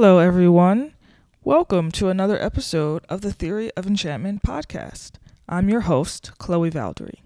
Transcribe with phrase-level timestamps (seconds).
[0.00, 0.94] Hello, everyone.
[1.44, 5.16] Welcome to another episode of the Theory of Enchantment podcast.
[5.46, 7.16] I'm your host, Chloe Valdary.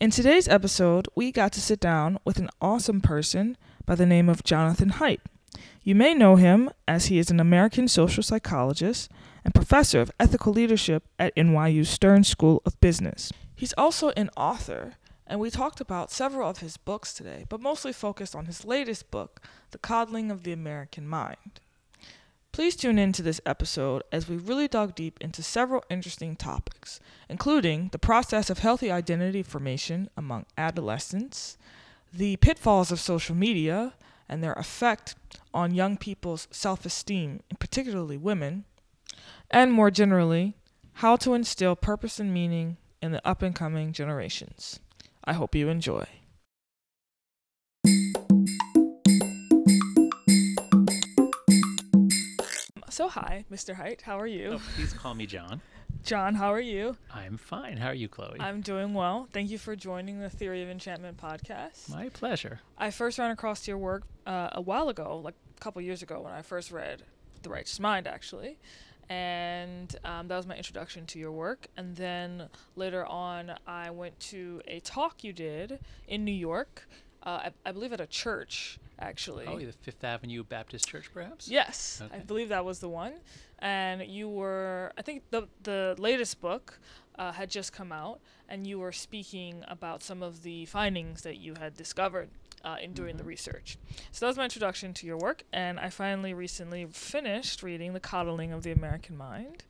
[0.00, 3.56] In today's episode, we got to sit down with an awesome person
[3.86, 5.20] by the name of Jonathan Haidt.
[5.82, 9.10] You may know him as he is an American social psychologist
[9.42, 13.32] and professor of ethical leadership at NYU Stern School of Business.
[13.56, 14.96] He's also an author,
[15.26, 19.10] and we talked about several of his books today, but mostly focused on his latest
[19.10, 19.40] book,
[19.70, 21.60] The Coddling of the American Mind.
[22.54, 27.00] Please tune in to this episode as we really dug deep into several interesting topics,
[27.28, 31.58] including the process of healthy identity formation among adolescents,
[32.12, 33.94] the pitfalls of social media
[34.28, 35.16] and their effect
[35.52, 38.66] on young people's self esteem, particularly women,
[39.50, 40.54] and more generally,
[41.02, 44.78] how to instill purpose and meaning in the up and coming generations.
[45.24, 46.06] I hope you enjoy.
[52.94, 53.74] So, hi, Mr.
[53.74, 54.02] Haidt.
[54.02, 54.52] How are you?
[54.52, 55.60] Oh, please call me John.
[56.04, 56.96] John, how are you?
[57.12, 57.76] I'm fine.
[57.76, 58.36] How are you, Chloe?
[58.38, 59.26] I'm doing well.
[59.32, 61.90] Thank you for joining the Theory of Enchantment podcast.
[61.90, 62.60] My pleasure.
[62.78, 66.20] I first ran across your work uh, a while ago, like a couple years ago,
[66.20, 67.02] when I first read
[67.42, 68.58] The Righteous Mind, actually.
[69.08, 71.66] And um, that was my introduction to your work.
[71.76, 76.86] And then later on, I went to a talk you did in New York,
[77.24, 79.46] uh, I, I believe at a church actually.
[79.46, 81.48] Oh, the Fifth Avenue Baptist Church, perhaps?
[81.48, 82.16] Yes, Okay.
[82.16, 83.14] I believe that was the one.
[83.58, 86.78] And you were, I think the the latest book
[87.18, 91.36] uh, had just come out, and you were speaking about some of the findings that
[91.38, 92.28] you had discovered
[92.64, 93.26] uh, in doing the Mhm.
[93.28, 93.78] research.
[94.10, 98.00] So that was my introduction to your work, and I finally recently finished reading The
[98.00, 99.64] Coddling of the American Mind.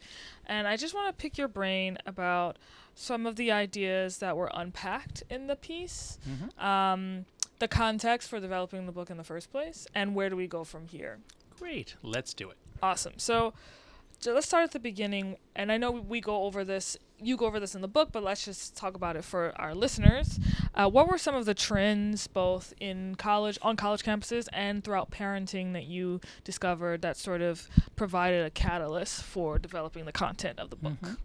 [0.47, 2.59] And I just want to pick your brain about
[2.95, 6.65] some of the ideas that were unpacked in the piece Mm-hmm.
[6.65, 7.27] um,
[7.59, 10.65] the context for developing the book in the first place, and where do we go
[10.65, 11.19] from here?
[11.59, 11.95] Great.
[12.03, 12.57] Let's do it.
[12.83, 13.15] Awesome.
[13.17, 13.55] So,
[14.19, 15.37] so let's start at the beginning.
[15.55, 18.23] And I know we go over this, you go over this in the book, but
[18.23, 20.39] let's just talk about it for our listeners.
[20.75, 25.11] Uh, what were some of the trends, both in college, on college campuses, and throughout
[25.11, 30.71] parenting, that you discovered that sort of provided a catalyst for developing the content of
[30.71, 31.01] the book?
[31.01, 31.17] Mhm.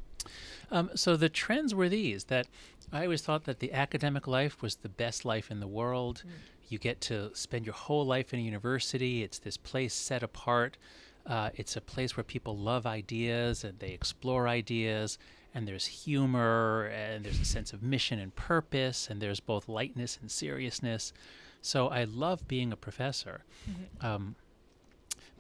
[0.72, 2.48] Um, so the trends were these that
[2.92, 6.24] I always thought that the academic life was the best life in the world.
[6.26, 6.32] Mm.
[6.70, 9.24] You get to spend your whole life in a university.
[9.24, 10.78] It's this place set apart.
[11.26, 15.18] Uh, it's a place where people love ideas and they explore ideas.
[15.54, 19.08] And there's humor and there's a sense of mission and purpose.
[19.10, 21.12] And there's both lightness and seriousness.
[21.62, 23.44] So I love being a professor.
[23.68, 24.04] Mhm.
[24.04, 24.36] Um,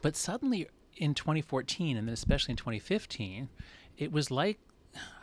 [0.02, 0.68] but suddenly
[0.98, 3.50] in 2014, and then especially in 2015,
[3.98, 4.60] it was like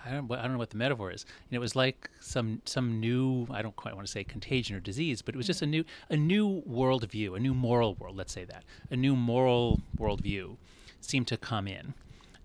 [0.04, 1.24] I don't I don't know what the metaphor is.
[1.48, 4.80] And it was like some some new I don't quite want to say contagion or
[4.80, 8.16] disease, but it was just a new a new worldview, a new moral world.
[8.16, 10.56] Let's say that a new moral worldview
[11.00, 11.94] seemed to come in,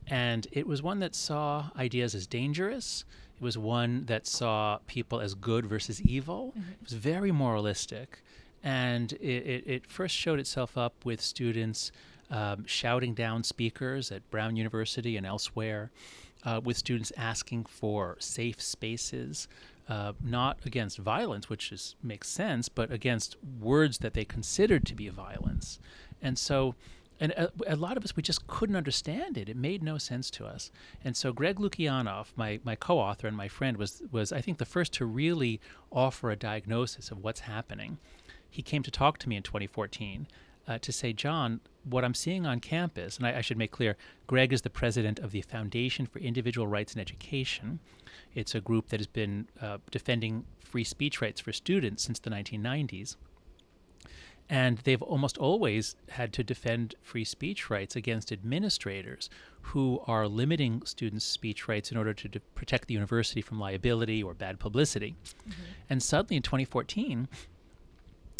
[0.07, 3.05] and it was one that saw ideas as dangerous.
[3.39, 6.53] It was one that saw people as good versus evil.
[6.55, 8.23] It was very moralistic,
[8.63, 11.91] and it, it, it first showed itself up with students
[12.31, 15.91] um, shouting down speakers at Brown University and elsewhere,
[16.43, 19.47] uh, with students asking for safe spaces,
[19.89, 24.95] uh, not against violence, which is, makes sense, but against words that they considered to
[24.95, 25.79] be violence.
[26.21, 26.75] And so,
[27.19, 29.49] and a, a lot of us, we just couldn't understand it.
[29.49, 30.71] It made no sense to us.
[31.03, 34.57] And so, Greg Lukianoff, my, my co author and my friend, was, was, I think,
[34.57, 35.59] the first to really
[35.91, 37.99] offer a diagnosis of what's happening.
[38.49, 40.27] He came to talk to me in 2014
[40.71, 43.97] uh, to say, John, what I'm seeing on campus, and I, I should make clear,
[44.27, 47.79] Greg is the president of the Foundation for Individual Rights in Education.
[48.33, 52.29] It's a group that has been uh, defending free speech rights for students since the
[52.29, 53.17] 1990s.
[54.49, 59.29] And they've almost always had to defend free speech rights against administrators
[59.61, 64.21] who are limiting students' speech rights in order to de- protect the university from liability
[64.21, 65.15] or bad publicity.
[65.89, 67.29] And suddenly in 2014,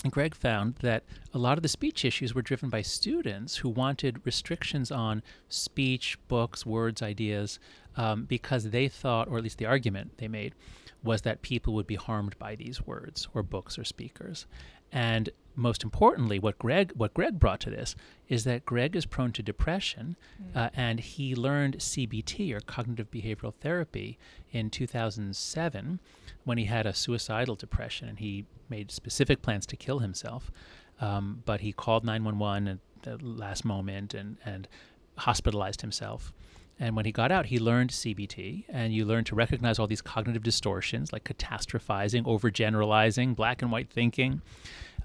[0.10, 1.04] Greg found that
[1.34, 6.18] a lot of the speech issues were driven by students who wanted restrictions on speech,
[6.28, 7.60] books, words, ideas,
[7.98, 10.56] um, because they thought, or at least the argument they made,
[11.04, 14.46] was that people would be harmed by these words or books or speakers.
[14.92, 17.96] And most importantly, what Greg what Greg brought to this
[18.30, 20.16] is that Greg is prone to depression,
[20.56, 24.18] uh, and he learned CBT or cognitive behavioral therapy
[24.52, 26.00] in 2007
[26.44, 30.52] when he had a suicidal depression and he made specific plans to kill himself.
[31.00, 34.68] Um, but he called 911 at the last moment and and
[35.18, 36.34] hospitalized himself.
[36.82, 40.02] And when he got out, he learned CBT, and you learn to recognize all these
[40.02, 44.42] cognitive distortions like catastrophizing, overgeneralizing, black and white thinking.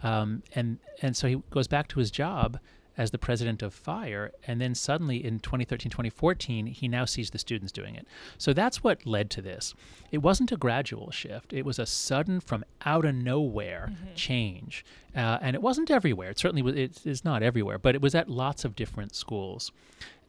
[0.02, 2.58] Um, and and so he goes back to his job
[2.99, 7.38] as the president of FIRE and then suddenly in 2013 2014 he now sees the
[7.38, 8.06] students doing it.
[8.38, 9.75] So that's what led to this.
[10.11, 11.52] It wasn't a gradual shift.
[11.52, 14.82] It was a sudden from out of nowhere change.
[15.14, 16.31] Uh, and it wasn't everywhere.
[16.31, 19.73] It certainly was it is not everywhere but it was at lots of different schools.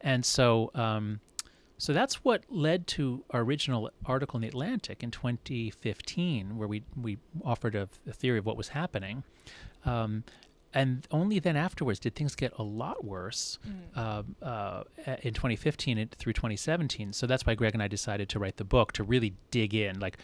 [0.02, 1.20] And so um,
[1.78, 6.82] so that's what led to our original article in the Atlantic in 2015, where we
[7.00, 9.22] we offered a, a theory of what was happening.
[9.84, 10.24] Um,
[10.74, 13.58] and only then afterwards did things get a lot worse
[13.96, 14.82] uh, uh,
[15.22, 17.14] in 2015 and through 2017.
[17.14, 19.98] So that's why Greg and I decided to write the book to really dig in.
[19.98, 20.18] Like,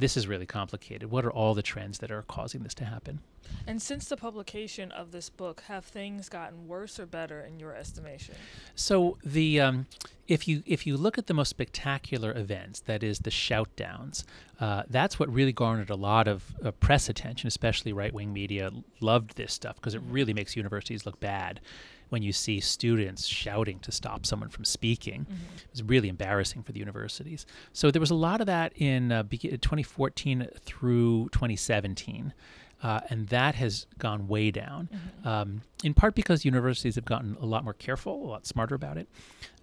[0.00, 1.10] this is really complicated.
[1.10, 3.20] What are all the trends that are causing this to happen?
[3.66, 7.74] And since the publication of this book, have things gotten worse or better in your
[7.74, 8.34] estimation?
[8.74, 9.86] So the um,
[10.28, 14.24] if you if you look at the most spectacular events, that is the shoutdowns,
[14.60, 18.70] uh, that's what really garnered a lot of uh, press attention, especially right wing media
[19.00, 21.60] loved this stuff because it really makes universities look bad
[22.10, 25.26] when you see students shouting to stop someone from speaking.
[25.30, 27.46] It was really embarrassing for the universities.
[27.72, 32.34] So there was a lot of that in uh, 2014 through 2017.
[32.82, 34.88] Uh, and that has gone way down,
[35.26, 38.96] um, in part because universities have gotten a lot more careful, a lot smarter about
[38.96, 39.06] it.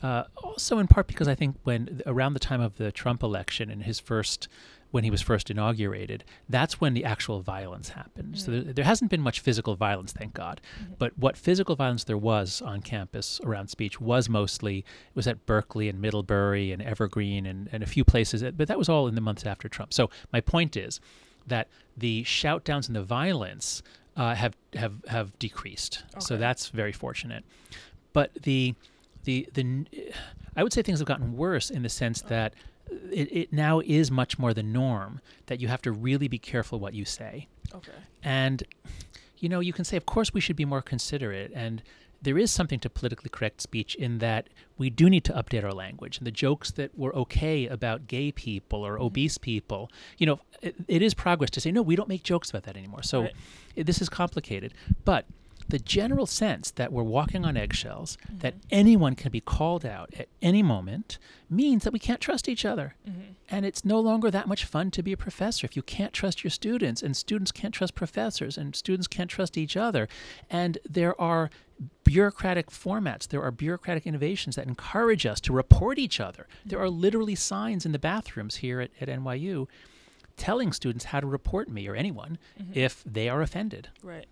[0.03, 3.71] Uh, also, in part because I think when around the time of the Trump election
[3.71, 4.47] and his first,
[4.91, 8.39] when he was first inaugurated, that's when the actual violence happened.
[8.39, 10.61] So there, there hasn't been much physical violence, thank God.
[10.97, 15.45] But what physical violence there was on campus around speech was mostly it was at
[15.45, 19.15] Berkeley and Middlebury and Evergreen and, and a few places, but that was all in
[19.15, 19.93] the months after Trump.
[19.93, 20.99] So my point is
[21.47, 23.83] that the shoutdowns and the violence
[24.15, 26.03] uh, have have have decreased.
[26.19, 27.43] So that's very fortunate.
[28.13, 28.73] But the
[29.25, 29.85] the the
[30.55, 32.53] I would say things have gotten worse in the sense that
[32.89, 36.79] it, it now is much more the norm that you have to really be careful
[36.79, 37.47] what you say.
[37.73, 37.91] Okay.
[38.23, 38.63] And,
[39.37, 41.51] you know, you can say, of course, we should be more considerate.
[41.53, 41.81] And
[42.21, 45.71] there is something to politically correct speech in that we do need to update our
[45.71, 46.17] language.
[46.17, 49.03] And the jokes that were okay about gay people or mm-hmm.
[49.03, 52.49] obese people, you know, it, it is progress to say, no, we don't make jokes
[52.49, 53.03] about that anymore.
[53.03, 53.33] So Right.
[53.75, 54.73] this is complicated.
[55.05, 55.25] But
[55.69, 58.39] the general sense that we're walking on eggshells, mm-hmm.
[58.39, 61.17] that anyone can be called out at any moment,
[61.49, 62.95] means that we can't trust each other.
[63.07, 63.33] Mm-hmm.
[63.49, 66.43] And it's no longer that much fun to be a professor if you can't trust
[66.43, 70.07] your students, and students can't trust professors, and students can't trust each other.
[70.49, 71.49] And there are
[72.03, 76.47] bureaucratic formats, there are bureaucratic innovations that encourage us to report each other.
[76.49, 76.69] Mm-hmm.
[76.69, 79.67] There are literally signs in the bathrooms here at, at NYU
[80.37, 82.37] telling students how to report me or anyone
[82.73, 83.89] if they are offended.
[84.03, 84.27] Right.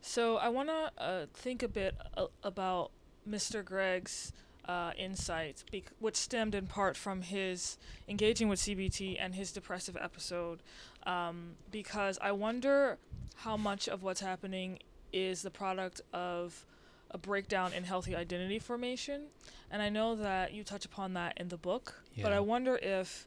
[0.00, 2.90] So I want to uh, think a bit uh, about
[3.28, 3.64] Mr.
[3.64, 4.32] Greg's
[4.66, 7.78] uh, insights, bec- which stemmed in part from his
[8.08, 10.62] engaging with CBT and his depressive episode,
[11.04, 12.98] um, because I wonder
[13.36, 14.78] how much of what's happening
[15.12, 16.66] is the product of
[17.10, 19.22] a breakdown in healthy identity formation.
[19.70, 23.26] And I know that you touch upon that in the book, but I wonder if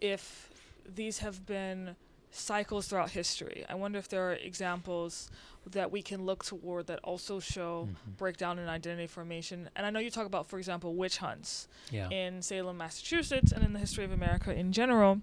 [0.00, 0.50] if
[0.84, 1.94] these have been
[2.32, 3.64] cycles throughout history.
[3.68, 5.30] I wonder if there are examples
[5.70, 8.16] that we can look toward that also show Mhm.
[8.16, 9.68] breakdown in identity formation.
[9.76, 12.08] And I know you talk about, for example, witch hunts Yeah.
[12.10, 15.20] in Salem, Massachusetts, and in the history of America in general.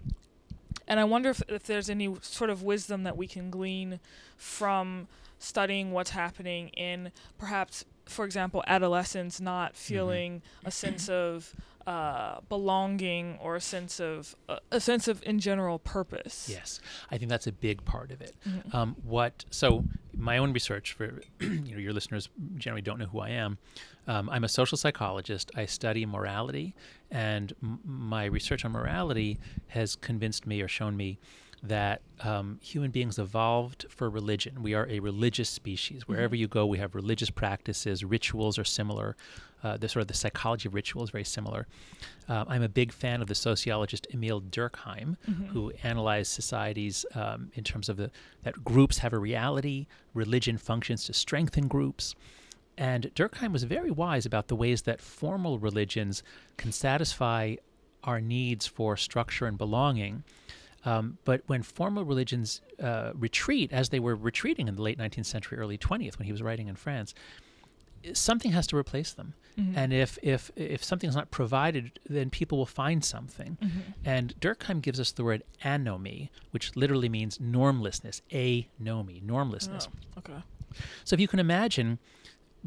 [0.87, 3.99] And I wonder if, if there's any sort of wisdom that we can glean
[4.37, 5.07] from
[5.39, 11.54] studying what's happening in perhaps, for example, adolescents not feeling a sense of
[11.90, 16.48] uh, belonging or a sense of uh, a sense of in general purpose.
[16.48, 16.80] Yes,
[17.12, 18.36] I think that's a big part of it.
[18.48, 18.74] Mhm.
[18.76, 19.84] Um, what so
[20.16, 23.58] my own research for you know your listeners generally don't know who I am.
[24.08, 25.52] Um, I'm a social psychologist.
[25.56, 26.76] I study morality,
[27.10, 31.19] and m- my research on morality has convinced me or shown me
[31.62, 34.64] that um, human beings evolved for religion.
[34.64, 36.08] We are a religious species.
[36.08, 38.04] Wherever you go, we have religious practices.
[38.06, 39.18] Rituals are similar.
[39.63, 41.68] Uh, the sort of the psychology of ritual is very similar.
[42.28, 45.18] Uh, I'm a big fan of the sociologist Emile Durkheim,
[45.51, 48.11] who analyzed societies um, in terms of the
[48.44, 52.16] that groups have a reality, religion functions to strengthen groups.
[52.78, 56.23] And Durkheim was very wise about the ways that formal religions
[56.56, 57.56] can satisfy
[58.06, 60.23] our needs for structure and belonging.
[60.85, 65.25] Um, but when formal religions uh, retreat, as they were retreating in the late 19th
[65.25, 67.13] century, early 20th, when he was writing in France,
[68.13, 69.33] something has to replace them.
[69.57, 69.73] Mhm.
[69.75, 73.57] And if, if, if something's not provided, then people will find something.
[73.61, 73.69] Mhm.
[74.06, 79.87] And Durkheim gives us the word anomie, which literally means normlessness, anomie, normlessness.
[80.15, 80.44] Oh, okay.
[81.03, 81.99] So if you can imagine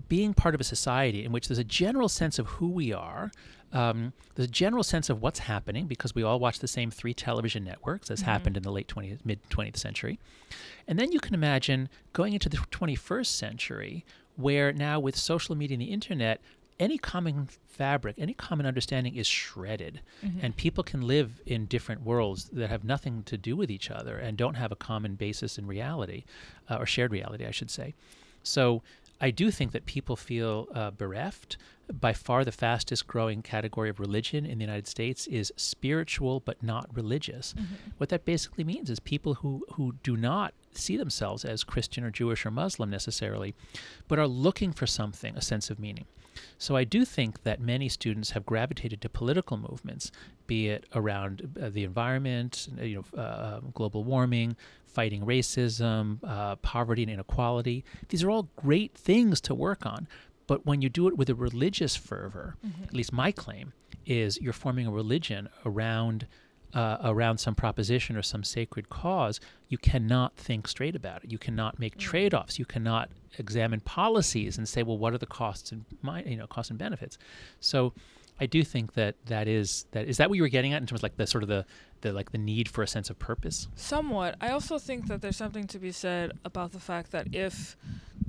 [0.08, 3.30] being part of a society in which there's a general sense of who we are,
[3.72, 7.14] um, there's a general sense of what's happening because we all watch the same three
[7.14, 10.18] television networks as happened in the late 20th, mid 20th century.
[10.86, 14.04] And then you can imagine going into the 21st century
[14.36, 16.40] where now with social media and the internet,
[16.80, 20.38] any common fabric, any common understanding is shredded, Mm-hmm.
[20.44, 24.16] and people can live in different worlds that have nothing to do with each other
[24.18, 26.24] and don't have a common basis in reality,
[26.70, 27.94] uh, or shared reality, I should say.
[28.42, 28.82] So
[29.20, 31.56] I do think that people feel uh, bereft.
[32.00, 36.62] By far, the fastest growing category of religion in the United States is spiritual but
[36.62, 37.54] not religious.
[37.99, 42.11] What that basically means is people who, who do not see themselves as Christian or
[42.11, 43.54] Jewish or Muslim necessarily,
[44.08, 46.06] but are looking for something, a sense of meaning.
[46.58, 50.11] So I do think that many students have gravitated to political movements,
[50.46, 54.56] be it around uh, the environment, uh, you know, uh, um, global warming,
[54.87, 57.84] fighting racism, uh, poverty and inequality.
[58.08, 60.06] These are all great things to work on.
[60.52, 63.73] But when you do it with a religious fervor, at least my claim
[64.04, 66.26] is you're forming a religion around
[66.75, 69.40] uh, around some proposition or some sacred cause,
[69.71, 71.32] you cannot think straight about it.
[71.32, 72.59] You cannot make trade-offs.
[72.59, 76.47] You cannot examine policies and say, well, what are the costs and my, you know,
[76.47, 77.16] costs and benefits.
[77.61, 77.94] So,
[78.38, 80.87] I do think that that is that is that what you were getting at in
[80.87, 81.64] terms of like the sort of the
[82.02, 83.68] the like the need for a sense of purpose.
[83.75, 84.37] Somewhat.
[84.38, 87.75] I also think that there's something to be said about the fact that if,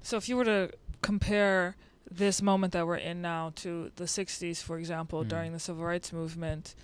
[0.03, 1.75] so if you were to compare
[2.15, 5.27] this moment that we're in now to the 60s, for example, Mm.
[5.29, 6.75] during the civil rights movement,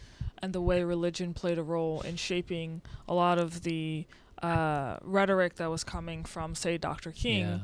[0.42, 4.06] and the way religion played a role in shaping a lot of the
[4.42, 7.12] uh, rhetoric that was coming from, say, Dr.
[7.12, 7.60] King, Yeah.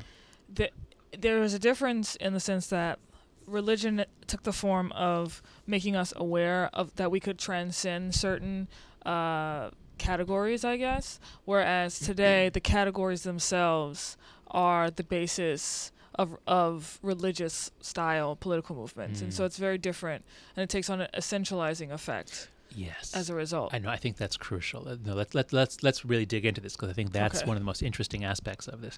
[0.54, 0.70] the,
[1.18, 3.00] there was a difference in the sense that
[3.48, 8.68] religion took the form of making us aware of that we could transcend certain
[9.06, 11.20] uh, categories, I guess.
[11.46, 14.18] Whereas today, the categories themselves
[14.48, 19.46] are the basis of of religious style political movements, and so Mm.
[19.48, 20.24] it's very different,
[20.56, 23.14] and it takes on a, centralizing effect Yes.
[23.16, 23.74] as a result.
[23.74, 23.90] I know.
[23.90, 24.88] I think that's crucial.
[24.88, 27.48] Uh, No, let, let, let's let's really dig into this because I think that's Okay.
[27.48, 28.98] one of the most interesting aspects of this.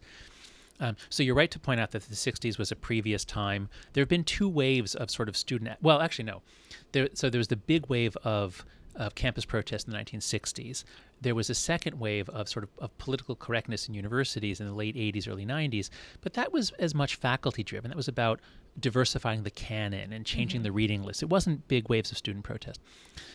[0.80, 3.68] Um, so you're right to point out that the 60s was a previous time.
[3.94, 5.72] There have been two waves of sort of student.
[5.72, 6.44] a- Well, actually, no.
[6.92, 8.64] There, so there was the big wave of
[8.96, 10.84] of campus protest in the 1960s.
[11.20, 14.74] There was a second wave of sort of, of political correctness in universities in the
[14.74, 15.90] late 80s, early 90s,
[16.22, 17.90] but that was as much faculty driven.
[17.90, 18.40] That was about
[18.80, 21.24] diversifying the canon and changing the reading list.
[21.24, 22.80] It wasn't big waves of student protest.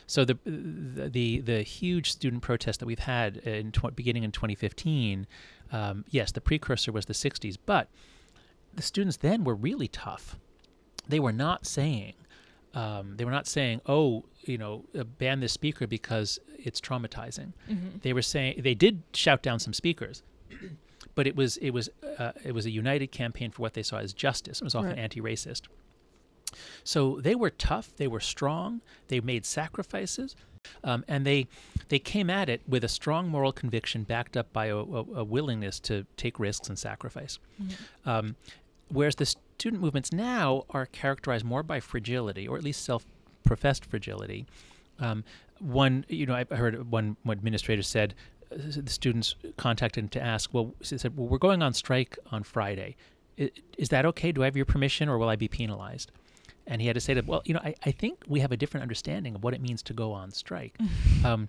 [0.07, 4.33] So the the the, the huge student protest that we've had in tw- beginning in
[4.33, 5.27] 2015,
[5.73, 7.89] um, yes, the precursor was the 60s, but
[8.75, 10.39] the students then were really tough.
[11.09, 12.15] They were not saying,
[12.75, 17.53] um, they were not saying, oh, you know, uh, ban this speaker because it's traumatizing.
[17.71, 18.03] Mhm.
[18.03, 20.23] They were saying they did shout down some speakers,
[21.15, 23.99] but it was it was uh, it was a united campaign for what they saw
[23.99, 24.61] as justice.
[24.61, 24.99] It was often Right.
[24.99, 25.63] anti-racist.
[26.85, 27.95] So they were tough.
[27.97, 28.81] They were strong.
[29.09, 30.37] They made sacrifices,
[30.85, 31.47] um, and they
[31.89, 34.83] they came at it with a strong moral conviction, backed up by a, a,
[35.23, 37.39] a willingness to take risks and sacrifice.
[38.05, 38.37] Um,
[38.89, 42.83] whereas the student movements now are characterized more by fragility, or at least
[43.43, 44.47] self-professed fragility.
[44.99, 45.25] Um,
[45.59, 48.15] one, you know, I heard one, one administrator said
[48.53, 52.19] uh, the students contacted him to ask, well, he said, well, we're going on strike
[52.31, 52.97] on Friday.
[53.39, 54.33] I- Is that okay?
[54.33, 56.11] Do I have your permission, or will I be penalized?
[56.67, 58.57] And he had to say that, well, you know, I, I think we have a
[58.57, 60.77] different understanding of what it means to go on strike.
[61.25, 61.49] um,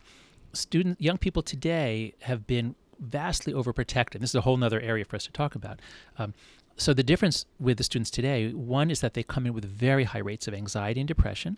[0.53, 4.19] student, young people today have been vastly overprotected.
[4.21, 5.79] This is a whole other area for us to talk about.
[6.17, 6.33] Um,
[6.77, 10.03] so the difference with the students today, one is that they come in with very
[10.05, 11.57] high rates of anxiety and depression.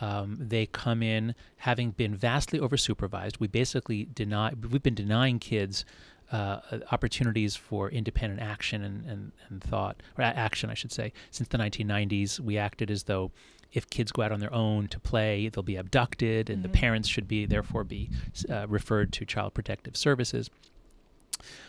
[0.00, 3.38] Um, they come in having been vastly oversupervised.
[3.38, 4.52] We basically deny.
[4.54, 5.84] We've been denying kids
[6.32, 6.60] uh,
[6.90, 11.12] opportunities for independent action and, and, and thought, or action, I should say.
[11.30, 13.30] Since the 1990s, we acted as though
[13.72, 16.72] if kids go out on their own to play, they'll be abducted, and the Mhm.
[16.72, 18.10] parents should be therefore be
[18.50, 20.50] uh, referred to child protective services.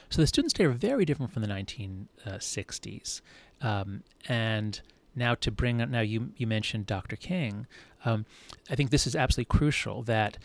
[0.10, 3.22] So the students today are very different from the 1960s,
[3.62, 4.80] um, and
[5.16, 7.16] now to bring now you you mentioned Dr.
[7.16, 7.68] King,
[8.06, 8.26] um,
[8.70, 10.38] I think this is absolutely crucial that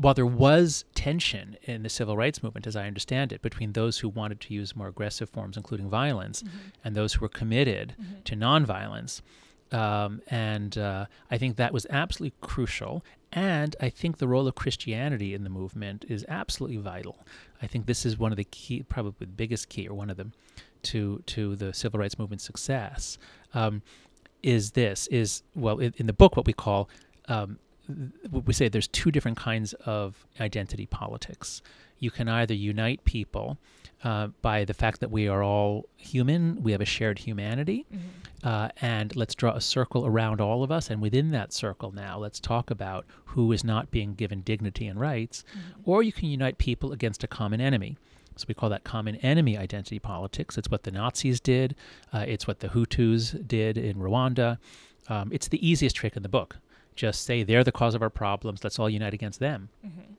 [0.00, 3.98] while there was tension in the civil rights movement, as I understand it, between those
[3.98, 6.42] who wanted to use more aggressive forms, including violence,
[6.84, 9.22] and those who were committed to nonviolence.
[9.70, 13.04] Um, and uh, I think that was absolutely crucial.
[13.32, 17.18] And I think the role of Christianity in the movement is absolutely vital.
[17.60, 20.16] I think this is one of the key, probably the biggest key, or one of
[20.16, 20.32] them,
[20.84, 23.18] to to the civil rights movement's success.
[23.54, 23.82] Um,
[24.42, 26.88] is this is well in, in the book what we call
[27.26, 27.58] um,
[28.30, 31.62] we say there's two different kinds of identity politics.
[31.98, 33.58] You can either unite people
[34.04, 37.86] uh, by the fact that we are all human, we have a shared humanity,
[38.44, 40.90] uh, and let's draw a circle around all of us.
[40.90, 45.00] And within that circle now, let's talk about who is not being given dignity and
[45.00, 45.42] rights.
[45.84, 47.96] Or you can unite people against a common enemy.
[48.36, 50.56] So we call that common enemy identity politics.
[50.56, 51.74] It's what the Nazis did.
[52.12, 54.58] Uh, it's what the Hutus did in Rwanda.
[55.08, 56.58] Um, it's the easiest trick in the book.
[56.98, 58.64] Just say they're the cause of our problems.
[58.64, 59.68] Let's all unite against them.
[59.86, 60.14] Mm-hmm.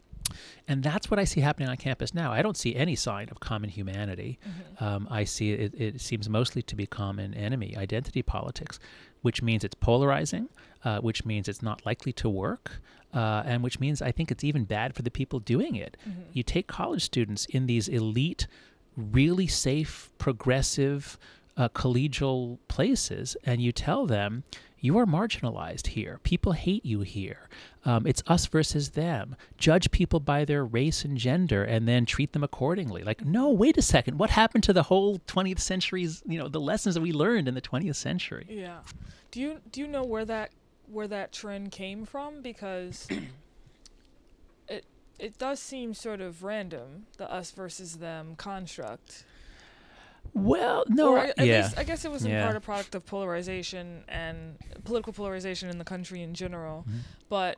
[0.70, 2.32] And that's what I see happening on campus now.
[2.32, 4.40] I don't see any sign of common humanity.
[4.48, 4.84] Mm-hmm.
[4.84, 8.80] Um, I see it, it seems mostly to be common enemy identity politics,
[9.24, 10.48] which means it's polarizing,
[10.86, 12.80] uh, which means it's not likely to work,
[13.14, 15.98] uh, and which means I think it's even bad for the people doing it.
[16.08, 16.22] Mm-hmm.
[16.32, 18.48] You take college students in these elite,
[18.96, 21.18] really safe, progressive,
[21.58, 24.44] uh, collegial places, and you tell them,
[24.82, 26.20] you are marginalized here.
[26.24, 27.50] People hate you here.
[27.86, 29.36] Um, it's us versus them.
[29.58, 33.04] Judge people by their race and gender and then treat them accordingly.
[33.04, 34.18] Like, no, wait a second.
[34.18, 37.56] What happened to the whole 20th century's, you know, the lessons that we learned in
[37.56, 38.46] the 20th century?
[38.50, 38.80] Yeah.
[39.32, 40.52] Do you do you know where that
[40.92, 42.42] where that trend came from?
[42.42, 43.08] Because
[44.68, 44.86] it
[45.20, 49.26] it does seem sort of random, the us versus them construct.
[50.34, 51.64] Well, no, Or I- at yeah.
[51.64, 52.44] least I guess it was in Yeah.
[52.44, 56.86] part a product of polarization and political polarization in the country in general.
[56.90, 57.00] Mhm.
[57.30, 57.58] But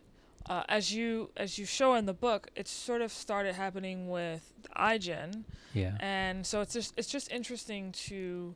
[0.50, 4.54] uh, as you as you show in the book, it sort of started happening with
[4.76, 5.96] iGen, yeah.
[6.00, 8.56] and so it's just it's just interesting to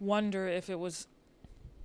[0.00, 1.06] wonder if it was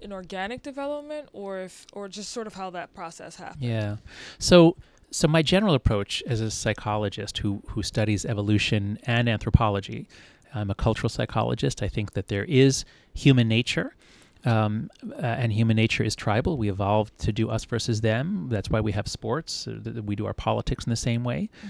[0.01, 3.61] an organic development or if or just sort of how that process happened.
[3.63, 3.97] Yeah.
[4.39, 4.77] So
[5.11, 10.07] so my general approach as a psychologist who who studies evolution and anthropology,
[10.53, 11.81] I'm a cultural psychologist.
[11.81, 13.95] I think that there is human nature.
[14.43, 16.57] Um, uh, and human nature is tribal.
[16.57, 18.47] We evolved to do us versus them.
[18.49, 19.65] That's why we have sports.
[19.65, 21.49] Th- we do our politics in the same way.
[21.63, 21.69] Mhm.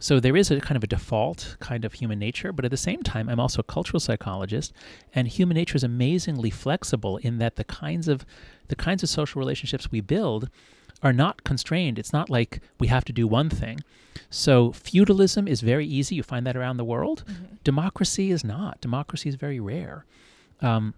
[0.00, 2.76] So there is a kind of a default kind of human nature, but at the
[2.76, 4.72] same time, I'm also a cultural psychologist,
[5.12, 8.24] and human nature is amazingly flexible in that the kinds of
[8.68, 10.50] the kinds of social relationships we build
[11.02, 11.98] are not constrained.
[11.98, 13.80] It's not like we have to do one thing.
[14.30, 16.16] So feudalism is very easy.
[16.16, 17.24] You find that around the world.
[17.26, 17.62] Mhm.
[17.64, 18.80] Democracy is not.
[18.80, 20.04] Democracy is very rare.
[20.60, 20.94] Um,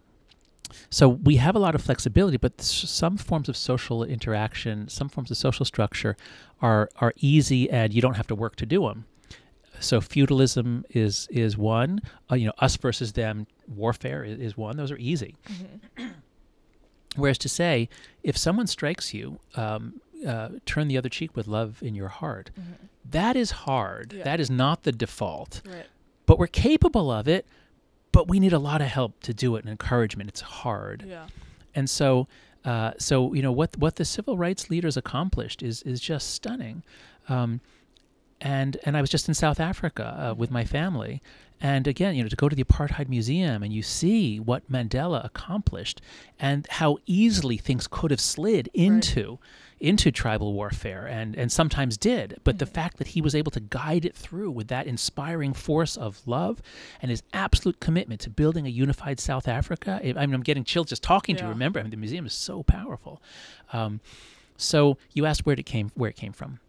[0.88, 5.08] so we have a lot of flexibility, but s- some forms of social interaction, some
[5.08, 6.16] forms of social structure,
[6.62, 9.04] are are easy, and you don't have to work to do them.
[9.80, 12.00] So feudalism is is one.
[12.30, 14.76] Uh, you know, us versus them warfare is, is one.
[14.76, 15.34] Those are easy.
[15.48, 16.10] Mhm.
[17.20, 17.88] Whereas to say,
[18.22, 22.50] if someone strikes you, um, uh, turn the other cheek with love in your heart.
[22.58, 22.88] Mhm.
[23.10, 24.12] That is hard.
[24.12, 24.24] Yeah.
[24.24, 25.62] That is not the default.
[25.66, 25.86] Right.
[26.26, 27.46] But we're capable of it.
[28.12, 30.28] But we need a lot of help to do it and encouragement.
[30.28, 31.04] It's hard.
[31.06, 31.28] Yeah.
[31.76, 32.26] And so,
[32.64, 36.82] uh, so you know what what the civil rights leaders accomplished is is just stunning.
[37.28, 37.60] Um,
[38.40, 41.22] and and I was just in South Africa uh, with my family,
[41.60, 45.24] and again, you know, to go to the apartheid museum and you see what Mandela
[45.24, 46.00] accomplished
[46.38, 49.38] and how easily things could have slid into
[49.78, 52.38] into tribal warfare and and sometimes did.
[52.44, 52.70] But the Mhm.
[52.74, 56.60] fact that he was able to guide it through with that inspiring force of love
[57.00, 60.00] and his absolute commitment to building a unified South Africa.
[60.02, 61.50] I I mean, I'm getting chills just talking to Yeah.
[61.50, 61.78] remember.
[61.78, 63.22] I mean, the museum is so powerful.
[63.72, 64.00] Um,
[64.56, 66.60] so you asked where it came where it came from.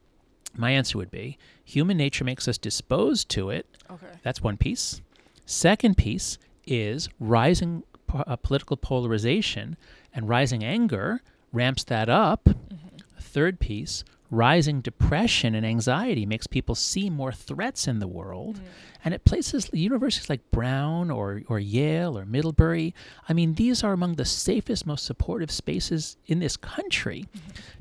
[0.56, 3.66] My answer would be human nature makes us disposed to it.
[3.90, 4.08] Okay.
[4.24, 5.02] That's one piece.
[5.46, 6.38] Second piece
[6.68, 9.78] is rising po- uh, political polarization
[10.14, 11.22] and rising anger
[11.54, 12.46] ramps that up.
[12.46, 13.02] Mhm.
[13.20, 18.58] Third piece, rising depression and anxiety makes people see more threats in the world.
[18.58, 18.64] Mhm.
[19.04, 22.94] And at places, universities like Brown or, or Yale or Middlebury,
[23.28, 27.26] I mean, these are among the safest, most supportive spaces in this country.
[27.34, 27.81] To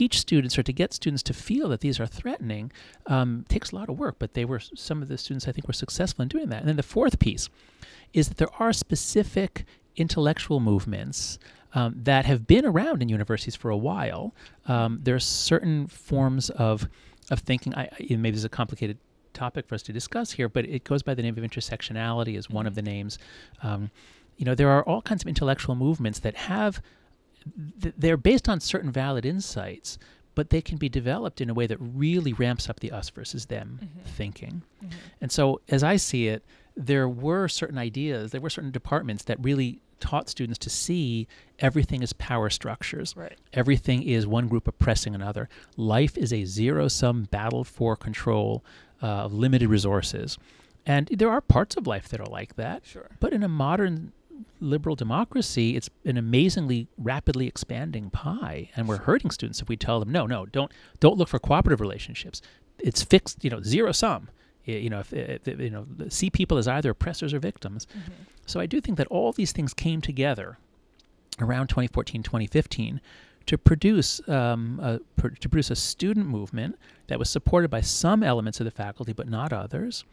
[0.00, 2.64] teach students or to get students to feel that these are threatening
[3.14, 5.66] um, takes a lot of work, but they were some of the students I think
[5.66, 6.60] were successful in doing that.
[6.62, 7.48] And then the fourth piece
[8.12, 9.52] is that there are specific
[9.96, 11.38] intellectual movements
[11.74, 14.24] um, that have been around in universities for a while.
[14.66, 16.76] Um, there are certain forms of
[17.30, 17.72] of thinking.
[17.74, 18.96] I, I maybe this is a complicated
[19.32, 22.46] topic for us to discuss here, but it goes by the name of intersectionality as
[22.50, 22.76] one of Mhm.
[22.76, 23.18] the names.
[23.62, 23.90] Um,
[24.38, 26.72] you know, there are all kinds of intellectual movements that have
[27.80, 29.98] th- they're based on certain valid insights,
[30.34, 33.46] but they can be developed in a way that really ramps up the us versus
[33.46, 34.04] them Mhm.
[34.04, 34.62] thinking.
[34.84, 34.90] Mhm.
[35.20, 36.44] And so, as I see it,
[36.76, 41.28] there were certain ideas, there were certain departments that really taught students to see
[41.60, 43.16] everything as power structures.
[43.16, 43.38] Right.
[43.52, 45.48] Everything is one group oppressing another.
[45.76, 48.64] Life is a zero sum battle for control
[49.02, 50.36] uh, of limited resources.
[50.84, 52.84] And there are parts of life that are like that.
[52.84, 53.08] Sure.
[53.20, 54.12] But in a modern
[54.64, 60.00] liberal democracy, it's an amazingly rapidly expanding pie, and we're hurting students if we tell
[60.00, 62.42] them, no, no, don't don't look for cooperative relationships.
[62.78, 64.28] It's fixed, you know, zero sum.
[64.64, 67.86] You know, if, if you know, see people as either oppressors or victims.
[67.94, 68.12] Mhm.
[68.46, 70.58] So I do think that all these things came together
[71.38, 73.00] around 2014, 2015
[73.46, 76.78] to produce um, a, pr- to produce a student movement
[77.08, 80.04] that was supported by some elements of the faculty but not others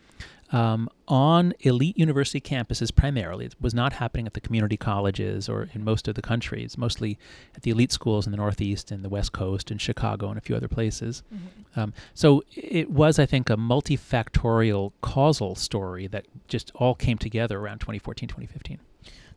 [0.52, 3.46] um, on elite university campuses primarily.
[3.46, 6.64] It was not happening at the community colleges or in most of the country.
[6.64, 7.18] It's mostly
[7.56, 10.42] at the elite schools in the Northeast and the West Coast and Chicago and a
[10.42, 11.24] few other places.
[11.34, 11.80] Mm-hmm.
[11.80, 17.60] Um, so it was, I think, a multifactorial causal story that just all came together
[17.60, 18.80] around 2014, 2015.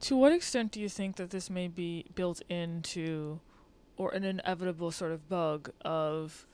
[0.00, 3.40] To what extent do you think that this may be built into
[3.96, 6.46] or an inevitable sort of bug of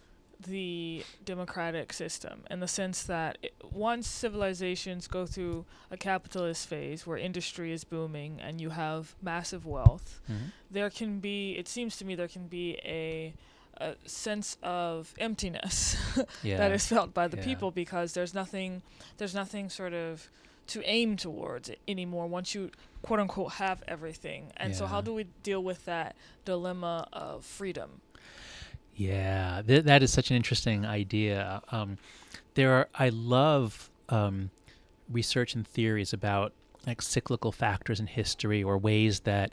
[0.46, 7.06] the democratic system in the sense that it, once civilizations go through a capitalist phase
[7.06, 10.44] where industry is booming and you have massive wealth, Mm-hmm.
[10.70, 13.34] there can be, it seems to me, there can be a,
[13.78, 15.96] a sense of emptiness
[16.42, 16.56] Yeah.
[16.56, 17.44] that is felt by the Yeah.
[17.44, 18.80] people because there's nothing,
[19.18, 20.30] there's nothing sort of
[20.68, 22.70] to aim towards anymore once you
[23.02, 24.52] quote unquote have everything.
[24.56, 28.00] And so, how do we deal with that dilemma of freedom?
[28.94, 31.62] Yeah, th- that is such an interesting idea.
[31.70, 31.98] Um,
[32.54, 34.50] there are, I love um,
[35.10, 36.52] research and theories about
[36.86, 39.52] like cyclical factors in history or ways that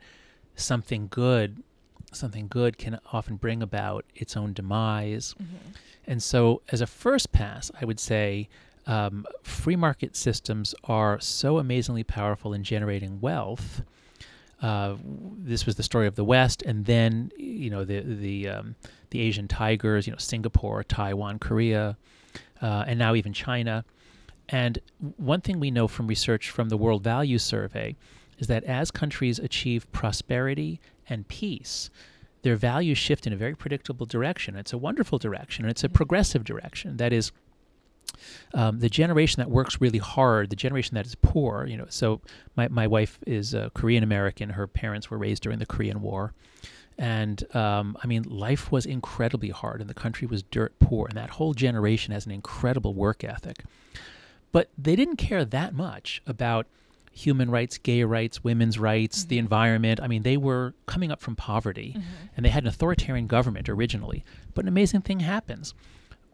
[0.56, 1.64] something good,
[2.12, 5.36] something good can often bring about its own demise.
[5.42, 5.72] Mm-hmm.
[6.08, 8.50] And so, as a first pass, I would say
[8.88, 13.84] um, free market systems are so amazingly powerful in generating wealth.
[14.62, 14.96] Uh,
[15.38, 18.76] this was the story of the West, and then you know the the um,
[19.12, 21.96] the Asian tigers, you know Singapore, Taiwan, Korea,
[22.62, 23.86] uh, and now even China.
[24.50, 24.80] And
[25.18, 27.96] one thing we know from research from the World Value Survey
[28.40, 31.90] is that as countries achieve prosperity and peace,
[32.44, 34.56] their values shift in a very predictable direction.
[34.56, 35.94] It's a wonderful direction, and it's a Mhm.
[35.94, 36.98] progressive direction.
[36.98, 37.32] That is,
[38.54, 41.66] um, the generation that works really hard, the generation that is poor.
[41.68, 42.22] You know, so
[42.56, 44.50] my my wife is a Korean American.
[44.52, 46.34] Her parents were raised during the Korean War,
[46.98, 51.18] and um, I mean, life was incredibly hard, and the country was dirt poor, and
[51.18, 53.64] that whole generation has an incredible work ethic.
[54.52, 56.68] But they didn't care that much about
[57.12, 59.40] human rights, gay rights, women's rights, the Mhm.
[59.40, 60.00] environment.
[60.02, 62.10] I mean, they were coming up from poverty Mm-hmm.
[62.36, 64.24] and they had an authoritarian government originally.
[64.54, 65.74] But an amazing thing happens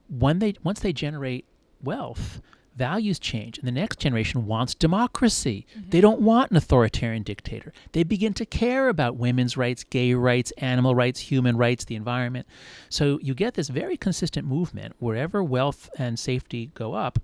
[0.10, 1.46] when they once they generate
[1.84, 2.41] wealth,
[2.76, 5.65] values change, and the next generation wants democracy.
[5.78, 5.89] Mm-hmm.
[5.91, 7.72] They don't want an authoritarian dictator.
[7.91, 12.48] They begin to care about women's rights, gay rights, animal rights, human rights, the environment.
[12.89, 17.19] So you get this very consistent movement wherever wealth and safety go up.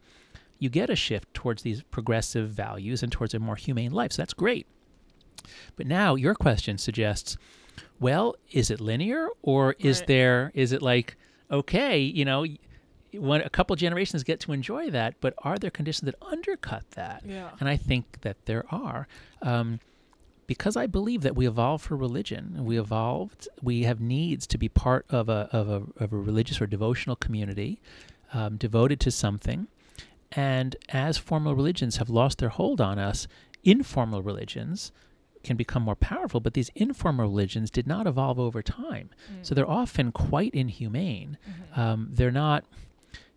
[0.60, 4.12] You get a shift towards these progressive values and towards a more humane life.
[4.13, 4.67] So that's great.
[5.78, 7.38] But now your question suggests,
[8.00, 10.08] well, is it linear or is Right.
[10.08, 11.15] there is it like
[11.52, 12.45] okay, you know,
[13.13, 17.24] when a couple generations get to enjoy that, but are there conditions that undercut that?
[17.26, 17.50] Yeah.
[17.60, 19.08] And I think that there are.
[19.41, 19.80] Um,
[20.48, 22.65] because I believe that we evolved for religion.
[22.65, 23.48] We evolved.
[23.62, 27.15] We have needs to be part of a of a, of a religious or devotional
[27.15, 27.80] community,
[28.34, 29.67] um, devoted to something.
[30.32, 33.28] And as formal religions have lost their hold on us,
[33.63, 34.91] informal religions
[35.43, 36.39] can become more powerful.
[36.39, 39.12] But these informal religions did not evolve over time,
[39.43, 41.38] so they're often quite inhumane.
[41.76, 41.78] Mhm.
[41.78, 42.65] Um, they're not,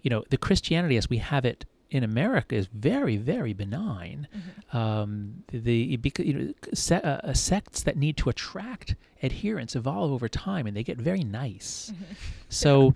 [0.03, 4.27] you know, the Christianity as we have it in America is very, very benign.
[4.35, 4.75] Mhm.
[4.75, 10.11] Um, the because you know, se- uh, uh, sects that need to attract adherents evolve
[10.11, 11.93] over time, and they get very nice.
[11.95, 12.17] Mhm.
[12.49, 12.95] So,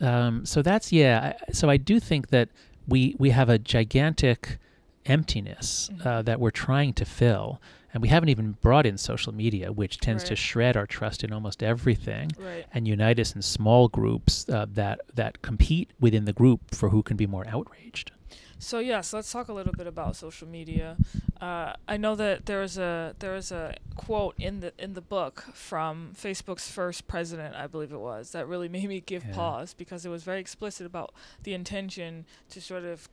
[0.00, 1.34] um, so that's yeah.
[1.48, 2.48] I, so I do think that
[2.88, 4.58] we we have a gigantic
[5.06, 6.24] emptiness uh, Mhm.
[6.26, 7.60] that we're trying to fill,
[7.92, 11.32] and we haven't even brought in social media, which tends to shred our trust in
[11.32, 12.64] almost everything Right.
[12.72, 17.02] and unite us in small groups uh, that that compete within the group for who
[17.02, 18.10] can be more outraged.
[18.58, 20.96] So yes, let's talk a little bit about social media.
[21.40, 25.00] Uh, I know that there is a there is a quote in the in the
[25.00, 29.34] book from Facebook's first president, I believe it was, that really made me give Yeah.
[29.34, 33.08] pause because it was very explicit about the intention to sort of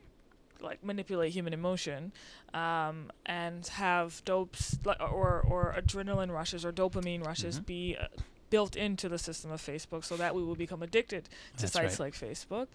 [0.62, 2.12] like manipulate human emotion
[2.54, 7.66] um, and have dopes like, or or adrenaline rushes or dopamine rushes Mhm.
[7.66, 8.08] be uh,
[8.50, 11.26] built into the system of Facebook so that we will become addicted
[11.58, 12.08] to That's sites right.
[12.08, 12.68] like Facebook.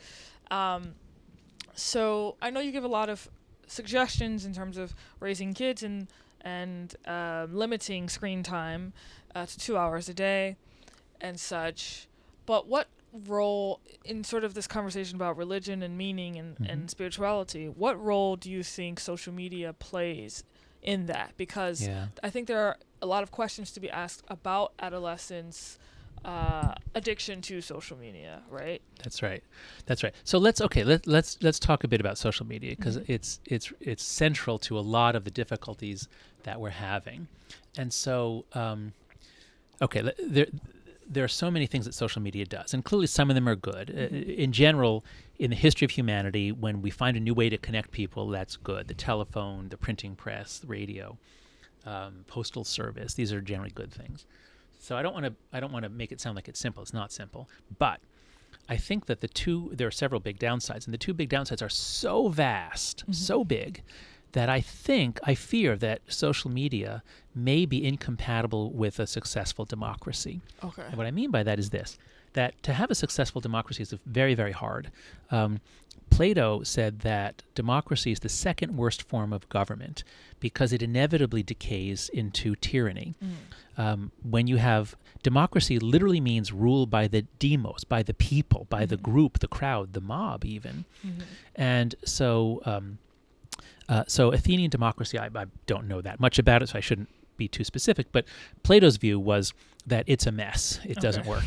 [0.51, 0.94] Um,
[1.75, 3.29] so I know you give a lot of
[3.66, 6.09] suggestions in terms of raising kids and
[6.42, 8.92] and um limiting screen time
[9.35, 10.57] uh, to two hours a day
[11.20, 12.07] and such.
[12.47, 12.87] But what
[13.27, 16.72] role in sort of this conversation about religion and meaning and, Mhm.
[16.72, 20.42] and spirituality, what role do you think social media plays
[20.83, 21.33] in that?
[21.37, 22.09] Because Yeah.
[22.22, 25.79] I think there are a lot of questions to be asked about adolescence
[26.24, 28.81] uh, addiction to social media, right?
[29.03, 29.44] That's right.
[29.85, 30.14] That's right.
[30.24, 30.83] So let's okay.
[30.83, 33.05] Let, let's let's talk a bit about social media because Mhm.
[33.09, 36.09] it's it's it's central to a lot of the difficulties
[36.44, 37.29] that we're having,
[37.77, 38.94] and so um,
[39.83, 40.11] okay.
[40.27, 40.46] There,
[41.08, 43.56] there are so many things that social media does, and clearly some of them are
[43.56, 43.90] good.
[43.90, 45.04] Uh, in general,
[45.38, 48.56] in the history of humanity, when we find a new way to connect people, that's
[48.56, 48.88] good.
[48.88, 51.18] The telephone, the printing press, the radio,
[51.86, 54.26] um, postal service, these are generally good things.
[54.78, 56.82] So I don't want to I don't want to make it sound like it's simple.
[56.82, 58.00] It's not simple, but
[58.68, 61.62] I think that the two there are several big downsides, and the two big downsides
[61.62, 63.12] are so vast, Mm-hmm.
[63.12, 63.82] so big
[64.35, 67.03] that I think I fear that social media
[67.35, 70.40] may be incompatible with a successful democracy.
[70.62, 70.83] Okay.
[70.88, 71.99] And what I mean by that is this
[72.35, 74.90] that to have a successful democracy is very, very hard.
[75.31, 75.61] Um,
[76.11, 80.03] Plato said that democracy is the second worst form of government
[80.40, 83.14] because it inevitably decays into tyranny.
[83.79, 88.85] Um, when you have democracy, literally means rule by the demos, by the people, by
[88.85, 90.85] the group, the crowd, the mob, even.
[91.55, 92.99] And so, um,
[93.88, 97.09] uh, so Athenian democracy, I, I don't know that much about it, so I shouldn't
[97.37, 98.07] be too specific.
[98.12, 98.25] But
[98.62, 99.53] Plato's view was
[99.87, 101.44] that it's a mess; it doesn't work.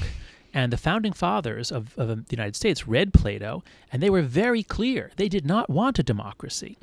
[0.53, 4.21] And the founding fathers of, of um, the United States read Plato, and they were
[4.21, 5.11] very clear.
[5.17, 6.77] They did not want a democracy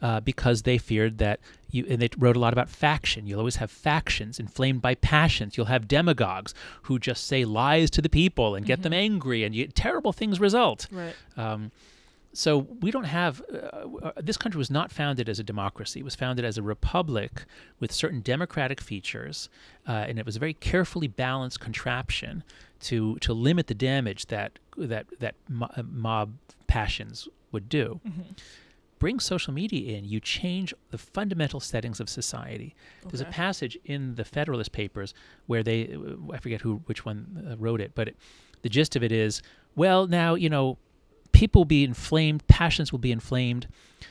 [0.00, 1.40] uh, because they feared that
[1.70, 1.84] you.
[1.90, 3.26] And they wrote a lot about faction.
[3.26, 5.56] You'll always have factions inflamed by passions.
[5.56, 9.54] You'll have demagogues who just say lies to the people and get them angry, and
[9.54, 10.86] you, terrible things result.
[10.90, 11.14] Right.
[11.36, 11.72] Um,
[12.38, 13.56] so we don't have uh,
[14.00, 15.98] uh, this country was not founded as a democracy.
[15.98, 17.44] It was founded as a republic
[17.80, 19.48] with certain democratic features,
[19.88, 22.44] uh, and it was a very carefully balanced contraption
[22.82, 26.34] to to limit the damage that that that uh, mob
[26.68, 28.00] passions would do.
[29.00, 32.74] Bring social media in, you change the fundamental settings of society.
[33.08, 35.14] There's a passage in the Federalist Papers
[35.46, 38.16] where they, uh, I forget who, which one wrote it, but it,
[38.62, 39.40] the gist of it is,
[39.76, 40.78] well, now you know,
[41.38, 43.68] people will be inflamed, passions will be inflamed,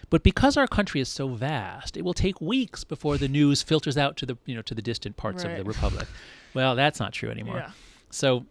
[0.10, 3.98] but because our country is so vast, it will take weeks before the news filters
[3.98, 6.08] out to the, you know, to the distant parts of the republic.
[6.54, 7.58] well, that's not true anymore.
[7.58, 7.72] Yeah.
[8.12, 8.46] So,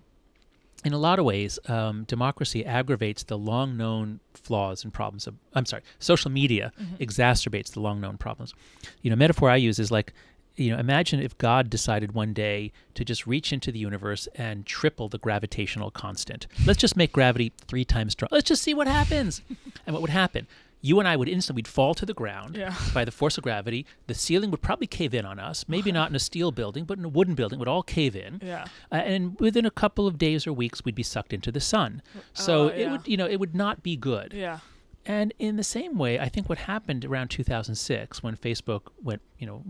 [0.84, 5.34] in a lot of ways, um, democracy aggravates the long known flaws and problems of,
[5.54, 8.52] I'm sorry, social media exacerbates the long known problems.
[9.00, 10.12] You know, metaphor I use is like,
[10.56, 14.64] you know, imagine if God decided one day to just reach into the universe and
[14.66, 16.46] triple the gravitational constant.
[16.64, 18.28] Let's just make gravity three times strong.
[18.32, 19.42] Let's just see what happens.
[19.86, 20.46] and what would happen?
[20.82, 22.74] You and I would instantly we'd fall to the ground Yeah.
[22.94, 23.86] by the force of gravity.
[24.06, 25.64] The ceiling would probably cave in on us.
[25.68, 28.14] Maybe not in a steel building, but in a wooden building, it would all cave
[28.14, 28.40] in.
[28.44, 28.66] Yeah.
[28.92, 32.02] Uh, and within a couple of days or weeks, we'd be sucked into the sun.
[32.34, 34.32] So Oh, it would, you know, it would not be good.
[34.32, 34.58] Yeah.
[35.06, 39.46] And in the same way, I think what happened around 2006 when Facebook went, you
[39.46, 39.62] know,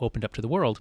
[0.00, 0.80] opened up to the world.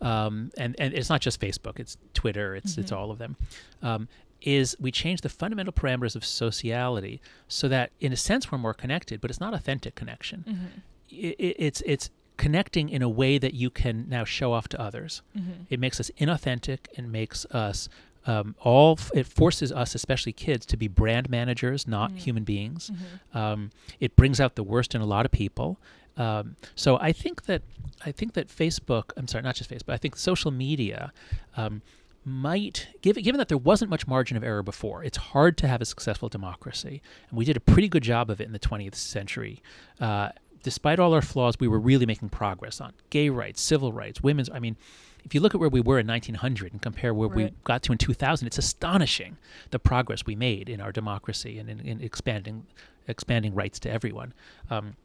[0.00, 3.36] Um, and and it's not just Facebook; it's Twitter, it's it's all of them.
[3.82, 4.08] Um,
[4.40, 8.74] is we change the fundamental parameters of sociality so that, in a sense, we're more
[8.74, 10.44] connected, but it's not authentic connection.
[11.12, 14.80] I i it's it's connecting in a way that you can now show off to
[14.80, 15.22] others.
[15.70, 17.88] It makes us inauthentic and makes us
[18.26, 18.96] um, all.
[18.98, 22.90] f- It forces us, especially kids, to be brand managers, not human beings.
[23.34, 25.78] Um, it brings out the worst in a lot of people.
[26.16, 27.62] Um, so I think that
[28.04, 29.12] I think that Facebook.
[29.16, 29.92] I'm sorry, not just Facebook.
[29.92, 31.12] I think social media.
[31.56, 31.82] Um,
[32.24, 35.80] might given given that there wasn't much margin of error before, it's hard to have
[35.80, 37.00] a successful democracy,
[37.30, 39.62] and we did a pretty good job of it in the 20th century.
[40.00, 40.28] Uh,
[40.62, 44.50] despite all our flaws, we were really making progress on gay rights, civil rights, women's.
[44.50, 44.76] I mean,
[45.28, 47.92] if you look at where we were in 1900 and compare where we got to
[47.92, 49.36] in 2000, it's astonishing
[49.72, 52.64] the progress we made in our democracy and in, in expanding
[53.06, 54.32] expanding rights to everyone.
[54.70, 54.96] Um,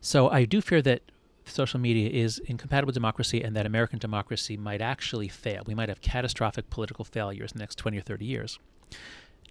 [0.00, 1.02] so I do fear that
[1.44, 5.62] social media is incompatible with democracy and that American democracy might actually fail.
[5.66, 8.58] We might have catastrophic political failures in the next 20 or 30 years.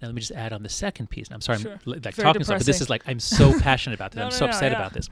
[0.02, 1.28] Now, let me just add on the second piece.
[1.30, 1.72] I'm sorry, Sure.
[1.72, 4.16] I'm like Very talking stuff, but this is like I'm so passionate about this.
[4.16, 4.78] No, I'm no, so no, upset yeah.
[4.78, 5.08] about this.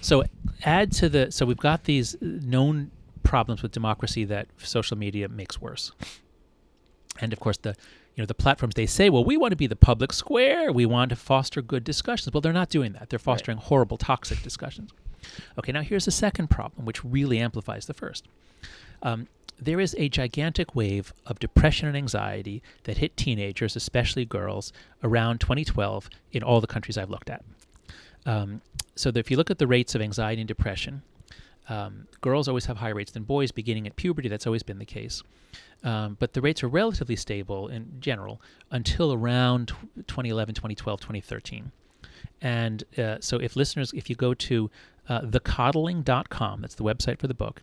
[0.00, 0.24] So,
[0.64, 2.90] add to the so we've got these uh, known
[3.28, 5.92] problems with democracy that social media makes worse.
[7.20, 7.76] And of course, the
[8.14, 10.72] you know the platforms they say, well, we want to be the public square.
[10.72, 12.32] We want to foster good discussions.
[12.32, 13.10] Well, they're not doing that.
[13.10, 14.90] They're fostering horrible, toxic discussions.
[15.58, 18.26] Okay, now here's the second problem, which really amplifies the first.
[19.02, 19.28] Um,
[19.60, 25.40] there is a gigantic wave of depression and anxiety that hit teenagers, especially girls, around
[25.40, 27.44] 2012 in all the countries I've looked at.
[28.24, 28.62] Um,
[28.94, 31.02] so if you look at the rates of anxiety and depression,
[31.68, 34.28] um, girls always have higher rates than boys beginning at puberty.
[34.28, 35.22] That's always been the case.
[35.84, 39.68] Um, but the rates are relatively stable in general until around
[40.06, 41.70] 2011, 2012, 2013.
[42.40, 44.70] And uh, so, if listeners, if you go to
[45.08, 47.62] uh, thecoddling.com, that's the website for the book,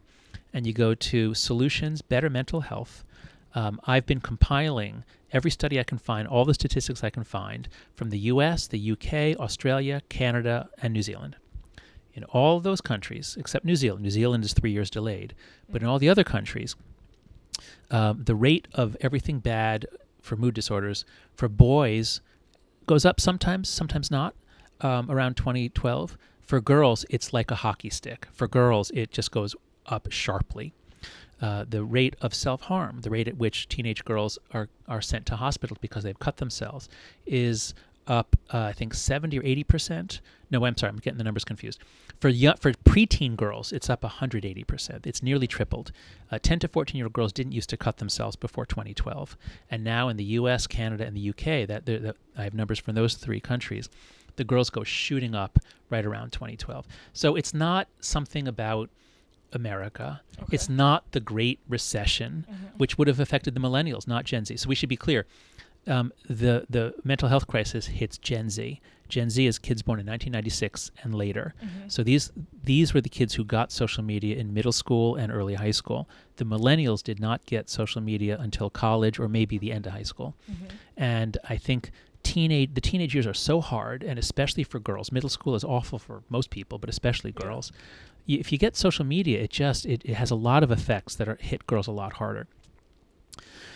[0.54, 3.04] and you go to Solutions Better Mental Health,
[3.54, 7.68] um, I've been compiling every study I can find, all the statistics I can find
[7.96, 11.38] from the US, the UK, Australia, Canada, and New Zealand.
[12.16, 15.36] In all those countries, except New Zealand, New Zealand is three years delayed,
[15.70, 16.76] but in all the other countries,
[17.92, 19.86] um, the rate of everything bad
[20.22, 21.04] for mood disorders
[21.36, 22.22] for boys
[22.88, 24.34] goes up sometimes, sometimes not,
[24.82, 26.18] um, around 2012.
[26.42, 28.28] For girls, it's like a hockey stick.
[28.32, 29.56] For girls, it just goes
[29.88, 30.74] up sharply.
[31.42, 35.26] Uh, the rate of self harm, the rate at which teenage girls are, are sent
[35.26, 36.88] to hospitals because they've cut themselves,
[37.26, 37.74] is
[38.08, 40.22] up, uh, I think, 70 or 80 percent.
[40.50, 41.80] No, I'm sorry, I'm getting the numbers confused.
[42.20, 45.06] For young, for preteen girls, it's up 180 percent.
[45.06, 45.92] It's nearly tripled.
[46.32, 49.38] Uh, 10 to 14 year old girls didn't used to cut themselves before 2012,
[49.70, 52.96] and now in the U.S., Canada, and the U.K., that, that I have numbers from
[52.96, 53.90] those three countries.
[54.38, 56.86] The girls go shooting up right around 2012.
[57.14, 58.90] So it's not something about
[59.54, 60.22] America.
[60.38, 60.48] Okay.
[60.56, 62.78] It's not the Great Recession, Mhm.
[62.78, 64.58] which would have affected the millennials, not Gen Z.
[64.58, 65.26] So we should be clear.
[65.88, 68.82] Um, the the mental health crisis hits Gen Z.
[69.08, 71.54] Gen Z is kids born in 1996 and later.
[71.64, 71.92] Mhm.
[71.92, 72.32] So these
[72.64, 76.10] these were the kids who got social media in middle school and early high school.
[76.38, 80.04] The millennials did not get social media until college or maybe the end of high
[80.04, 80.36] school.
[80.50, 80.56] Mhm.
[80.98, 81.92] And I think
[82.24, 85.12] teenage the teenage years are so hard, and especially for girls.
[85.12, 87.72] Middle school is awful for most people, but especially girls.
[88.28, 91.14] Y if you get social media, it just it, it has a lot of effects
[91.18, 92.48] that are hit girls a lot harder.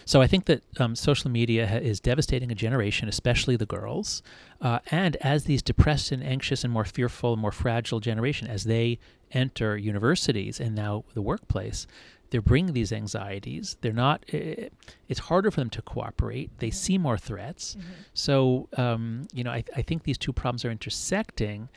[0.10, 4.24] So I think that um, social media ha- is devastating a generation, especially the girls.
[4.60, 8.64] Uh, and as these depressed and anxious and more fearful, and more fragile generation, as
[8.64, 8.98] they
[9.32, 11.86] enter universities and now the workplace,
[12.32, 13.78] they're bringing these anxieties.
[13.82, 14.24] They're not.
[14.34, 14.70] eh,
[15.08, 16.50] It's harder for them to cooperate.
[16.58, 17.76] They see more threats.
[17.76, 17.82] Mhm.
[18.14, 21.70] So um, you know, I, I think these two problems are intersecting,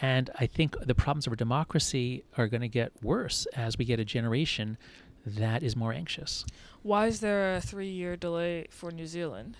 [0.00, 3.84] and I think the problems of our democracy are going to get worse as we
[3.84, 4.78] get a generation
[5.26, 6.44] that is more anxious.
[6.82, 9.56] Why is there a three-year delay for New Zealand?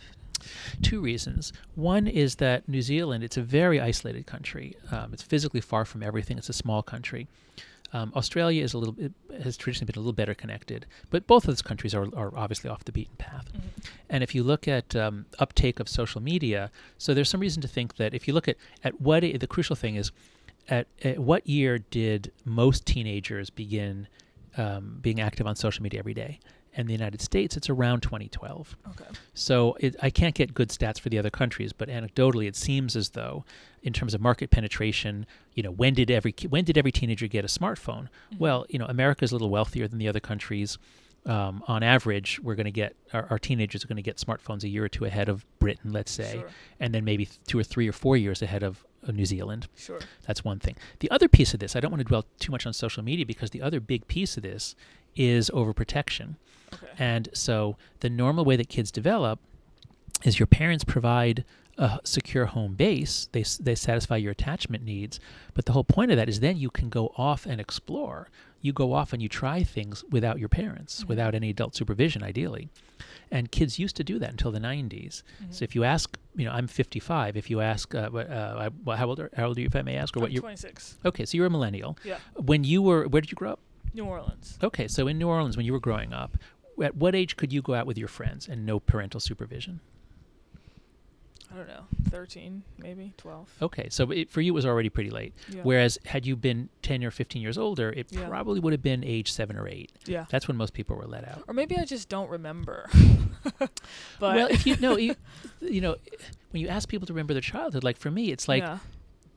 [0.81, 1.53] Two reasons.
[1.75, 4.75] One is that New Zealand, it's a very isolated country.
[4.91, 6.39] Um, it's physically far from everything.
[6.39, 7.29] It's a small country.
[7.93, 11.45] Um, Australia is a little bit, has traditionally been a little better connected, but both
[11.45, 13.53] of those countries are, are obviously off the beaten path.
[13.53, 13.91] Mhm.
[14.09, 17.69] And if you look at um, uptake of social media, so there's some reason to
[17.69, 20.13] think that if you look at, at what the crucial thing is,
[20.69, 24.07] at, at what year did most teenagers begin
[24.57, 26.39] um, being active on social media every day?
[26.75, 28.77] In the United States, it's around 2012.
[28.91, 29.05] Okay.
[29.35, 32.95] So it, I can't get good stats for the other countries, but anecdotally, it seems
[32.95, 33.45] as though,
[33.83, 37.45] in terms of market penetration, you know, when did every when did every teenager get
[37.45, 38.07] a smartphone?
[38.33, 38.39] Mhm.
[38.39, 40.79] Well, you know, America is a little wealthier than the other countries.
[41.27, 44.63] Um, on average, we're going to get our, our teenagers are going to get smartphones
[44.63, 46.49] a year or two ahead of Britain, let's say, Sure.
[46.79, 49.67] and then maybe th- two or three or four years ahead of New Zealand.
[49.77, 50.01] Sure.
[50.27, 50.77] That's one thing.
[51.01, 53.27] The other piece of this, I don't want to dwell too much on social media
[53.27, 54.75] because the other big piece of this
[55.17, 56.37] is overprotection.
[56.73, 56.87] Okay.
[56.99, 59.41] And so the normal way that kids develop
[60.25, 61.45] is your parents provide
[61.81, 63.29] a secure home base.
[63.33, 65.19] They, they satisfy your attachment needs.
[65.55, 68.29] But the whole point of that is then you can go off and explore.
[68.61, 71.09] You go off and you try things without your parents, Mhm.
[71.09, 72.69] without any adult supervision, ideally.
[73.31, 75.23] And kids used to do that until the 90s.
[75.43, 75.55] Mhm.
[75.55, 77.37] So if you ask, you know, I'm 55.
[77.37, 79.67] If you ask, uh, what, uh, I- what- how old are, how old are you,
[79.67, 80.41] if I may ask, or what I'm you?
[80.41, 80.99] 26.
[81.07, 81.97] Okay, so you're a millennial.
[82.05, 82.19] Yeah.
[82.37, 83.61] When you were, where did you grow up?
[83.95, 84.59] New Orleans.
[84.63, 86.37] Okay, so in New Orleans, when you were growing up,
[86.83, 89.81] at what age could you go out with your friends and no parental supervision?
[91.53, 91.83] I don't know.
[92.11, 93.49] 13, maybe 12.
[93.63, 95.33] Okay, so it, for you it was already pretty late.
[95.49, 95.63] Yeah.
[95.63, 98.29] Whereas had you been 10 or 15 years older, it Yeah.
[98.29, 99.91] probably would have been age 7 or 8.
[100.07, 100.27] yeah.
[100.31, 101.43] That's when most people were let out.
[101.49, 102.89] Or maybe I just don't remember.
[103.59, 103.71] but
[104.21, 105.15] well, if you know, you,
[105.61, 105.97] you know,
[106.51, 108.79] when you ask people to remember their childhood, like for me, it's like yeah.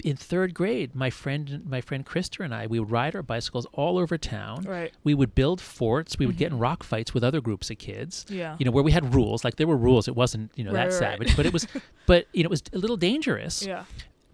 [0.04, 3.66] In third grade, my friend, my friend Krista and I, we would ride our bicycles
[3.74, 4.64] all over town.
[4.64, 4.92] Right.
[5.04, 6.18] We would build forts.
[6.20, 6.62] We would get in Mhm.
[6.62, 8.26] rock fights with other groups of kids.
[8.30, 8.56] Yeah.
[8.60, 9.44] you know, where we had rules.
[9.46, 10.08] Like there were rules.
[10.08, 11.20] It wasn't, you know, Right, that right, right.
[11.30, 11.68] savage, but it was,
[12.06, 13.66] but you know, it was a little dangerous.
[13.66, 13.86] yeah.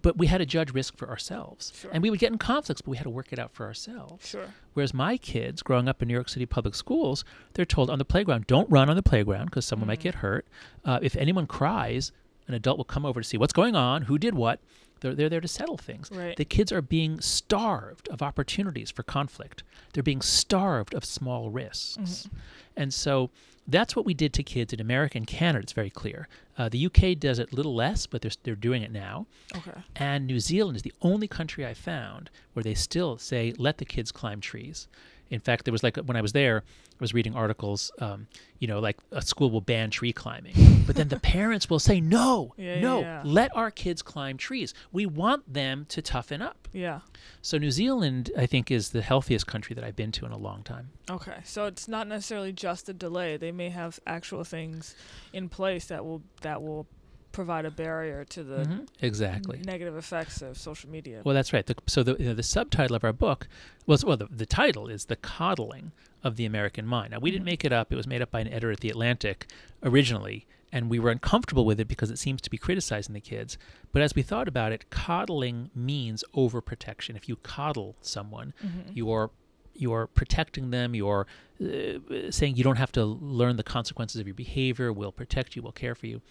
[0.02, 1.92] But we had to judge risk for ourselves, Sure.
[1.94, 4.26] and we would get in conflicts, but we had to work it out for ourselves.
[4.30, 4.48] Sure.
[4.74, 8.06] Whereas my kids, growing up in New York City public schools, they're told on the
[8.06, 10.04] playground, don't run on the playground because someone might Mhm.
[10.04, 10.48] get hurt.
[10.86, 12.14] Uh, if anyone cries,
[12.48, 14.62] an adult will come over to see what's going on, who did what.
[15.02, 16.10] They're, they're there to settle things.
[16.12, 16.36] Right.
[16.36, 19.64] The kids are being starved of opportunities for conflict.
[19.94, 21.98] They're being starved of small risks.
[22.28, 22.30] Mhm.
[22.76, 23.30] And so
[23.68, 25.62] that's what we did to kids in America and Canada.
[25.64, 26.28] It's very clear.
[26.58, 29.28] Uh, the UK does it a little less, but they're, they're doing it now.
[29.56, 29.80] Okay.
[29.96, 33.86] And New Zealand is the only country I found where they still say, let the
[33.86, 34.88] kids climb trees.
[35.30, 38.28] In fact, there was like when I was there, I was reading articles, um,
[38.60, 40.54] you know, like a school will ban tree climbing.
[40.88, 43.22] but then the parents will say, no, Yeah, yeah, no, yeah.
[43.24, 44.74] let our kids climb trees.
[44.92, 46.68] We want them to toughen up.
[46.74, 47.02] Yeah.
[47.42, 50.38] So New Zealand, I think, is the healthiest country that I've been to in a
[50.38, 50.90] long time.
[51.10, 51.38] Okay.
[51.44, 53.38] So it's not necessarily just a delay.
[53.38, 54.96] They may have actual things
[55.34, 56.88] in place that will that will
[57.32, 58.88] provide a barrier to the Mhm.
[59.02, 59.62] Exactly.
[59.66, 61.22] negative effects of social media.
[61.24, 61.66] Well, that's right.
[61.66, 63.48] The, so the you know, the subtitle of our book
[63.86, 65.92] was well, the, the title is the coddling
[66.24, 67.12] of the American mind.
[67.12, 67.54] Now we didn't Mhm.
[67.54, 67.92] make it up.
[67.94, 69.48] It was made up by an editor at the Atlantic
[69.84, 73.58] originally, and we were uncomfortable with it because it seems to be criticizing the kids.
[73.92, 77.16] But as we thought about it, coddling means overprotection.
[77.16, 78.96] If you coddle someone, Mhm.
[78.96, 79.32] you're
[79.76, 80.94] you're protecting them.
[80.94, 81.26] You're
[81.64, 84.92] uh, saying you don't have to learn the consequences of your behavior.
[84.92, 85.62] We'll protect you.
[85.62, 86.22] We'll care for you.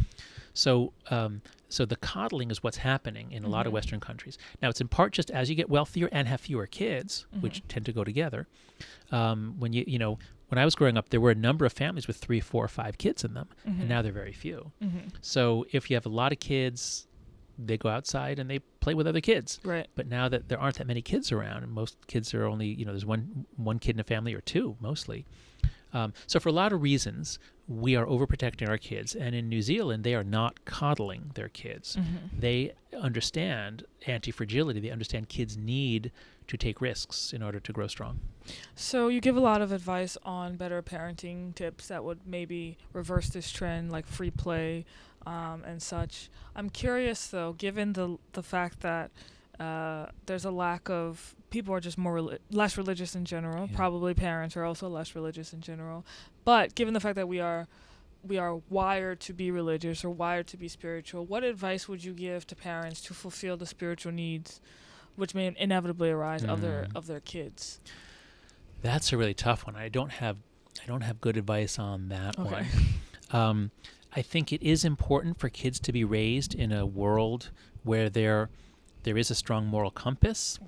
[0.58, 3.74] So, um, so the coddling is what's happening in a lot of Mhm.
[3.74, 4.36] Western countries.
[4.60, 7.68] Now, it's in part just as you get wealthier and have fewer kids, which Mhm.
[7.68, 8.48] tend to go together.
[9.12, 11.72] Um, when you you know when I was growing up, there were a number of
[11.74, 13.80] families with three, four, five kids in them, Mhm.
[13.80, 14.72] and now they're very few.
[14.82, 15.12] Mhm.
[15.20, 17.06] So if you have a lot of kids,
[17.58, 19.60] they go outside and they play with other kids.
[19.64, 19.88] right.
[19.94, 22.84] But now that there aren't that many kids around, and most kids are only, you
[22.84, 25.24] know, there's one one kid in a family or two mostly.
[25.92, 29.14] Um, so for a lot of reasons, we are overprotecting our kids.
[29.14, 31.96] And in New Zealand, they are not coddling their kids.
[31.96, 32.40] Mhm.
[32.40, 34.80] They understand anti-fragility.
[34.80, 36.10] They understand kids need
[36.46, 38.20] to take risks in order to grow strong.
[38.74, 43.28] So you give a lot of advice on better parenting tips that would maybe reverse
[43.28, 44.86] this trend, like free play
[45.26, 46.30] um, and such.
[46.56, 49.10] I'm curious though, given the the fact that
[49.60, 53.66] uh, there's a lack of people are just more reli- less religious in general.
[53.70, 53.76] Yeah.
[53.76, 56.04] Probably parents are also less religious in general.
[56.44, 57.66] But given the fact that we are
[58.24, 62.12] we are wired to be religious or wired to be spiritual, what advice would you
[62.12, 64.60] give to parents to fulfill the spiritual needs,
[65.14, 66.96] which may inevitably arise of their Mm.
[66.96, 67.80] of their kids?
[68.82, 69.76] That's a really tough one.
[69.76, 70.36] I don't have
[70.82, 72.50] I don't have good advice on that Okay.
[72.50, 72.66] one.
[73.30, 73.72] Um,
[74.16, 77.50] I think it is important for kids to be raised in a world
[77.84, 78.48] where there
[79.02, 80.58] there is a strong moral compass,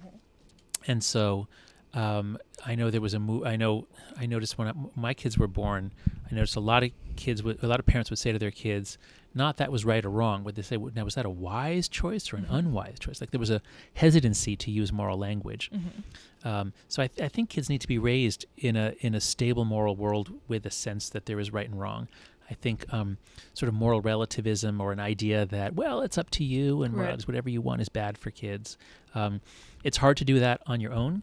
[0.87, 1.47] and so
[1.95, 3.45] um, I know there was a move.
[3.47, 3.87] I know
[4.19, 5.93] I noticed when I, my kids were born,
[6.31, 8.51] I noticed a lot of kids would a lot of parents would say to their
[8.53, 8.97] kids,
[9.35, 12.33] not that was right or wrong, but they say, now was that a wise choice
[12.33, 12.55] or an Mhm.
[12.59, 13.21] unwise choice?
[13.21, 13.61] Like there was a
[13.95, 15.71] hesitancy to use moral language.
[15.73, 16.49] Mm-hmm.
[16.49, 19.21] Um, so I, th- I think kids need to be raised in a in a
[19.21, 22.09] stable moral world with a sense that there is right and wrong.
[22.51, 23.17] I think um,
[23.55, 27.23] sort of moral relativism or an idea that well it's up to you and Right.
[27.27, 28.77] whatever you want is bad for kids.
[29.15, 29.41] Um,
[29.85, 31.23] it's hard to do that on your own.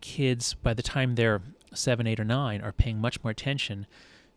[0.00, 1.42] Kids by the time they're
[1.74, 3.86] seven, eight, or nine are paying much more attention.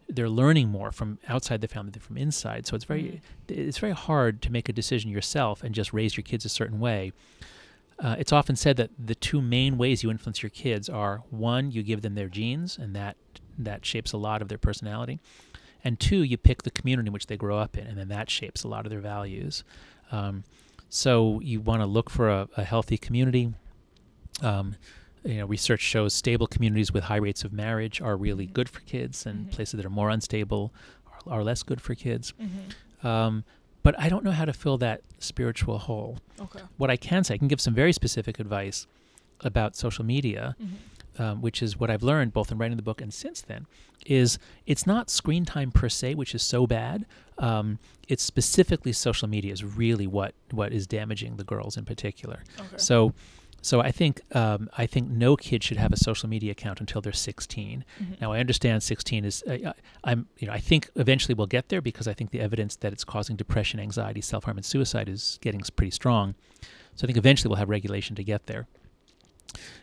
[0.09, 2.65] They're learning more from outside the family than from inside.
[2.67, 6.23] So it's very it's very hard to make a decision yourself and just raise your
[6.23, 7.11] kids a certain way.
[7.99, 11.71] Uh, it's often said that the two main ways you influence your kids are one,
[11.71, 13.17] you give them their genes, and that
[13.57, 15.19] that shapes a lot of their personality,
[15.87, 18.29] and two, you pick the community in which they grow up in, and then that
[18.29, 19.63] shapes a lot of their values.
[20.11, 20.43] Um,
[20.89, 23.53] so you want to look for a, a healthy community.
[24.41, 24.75] Um,
[25.23, 28.53] you know, research shows stable communities with high rates of marriage are really Mhm.
[28.53, 29.51] good for kids, and Mhm.
[29.51, 30.73] places that are more unstable
[31.25, 32.33] are, are less good for kids.
[32.41, 33.07] Mm-hmm.
[33.07, 33.43] Um,
[33.83, 36.19] but I don't know how to fill that spiritual hole.
[36.39, 36.59] Okay.
[36.77, 38.87] What I can say, I can give some very specific advice
[39.41, 40.75] about social media, Mm-hmm.
[41.19, 43.65] Um, which is what I've learned both in writing the book and since then,
[44.05, 47.05] is it's not screen time per se, which is so bad.
[47.37, 52.43] Um, it's specifically social media is really what what is damaging the girls in particular.
[52.59, 52.67] Okay.
[52.77, 53.13] So.
[53.63, 57.01] So I think um, I think no kid should have a social media account until
[57.01, 57.83] they're 16.
[57.99, 58.21] Mhm.
[58.21, 59.73] Now I understand 16 is uh, I-
[60.11, 62.93] I'm you know I think eventually we'll get there because I think the evidence that
[62.93, 66.35] it's causing depression, anxiety, self-harm and suicide is getting pretty strong.
[66.95, 68.67] So I think eventually we'll have regulation to get there.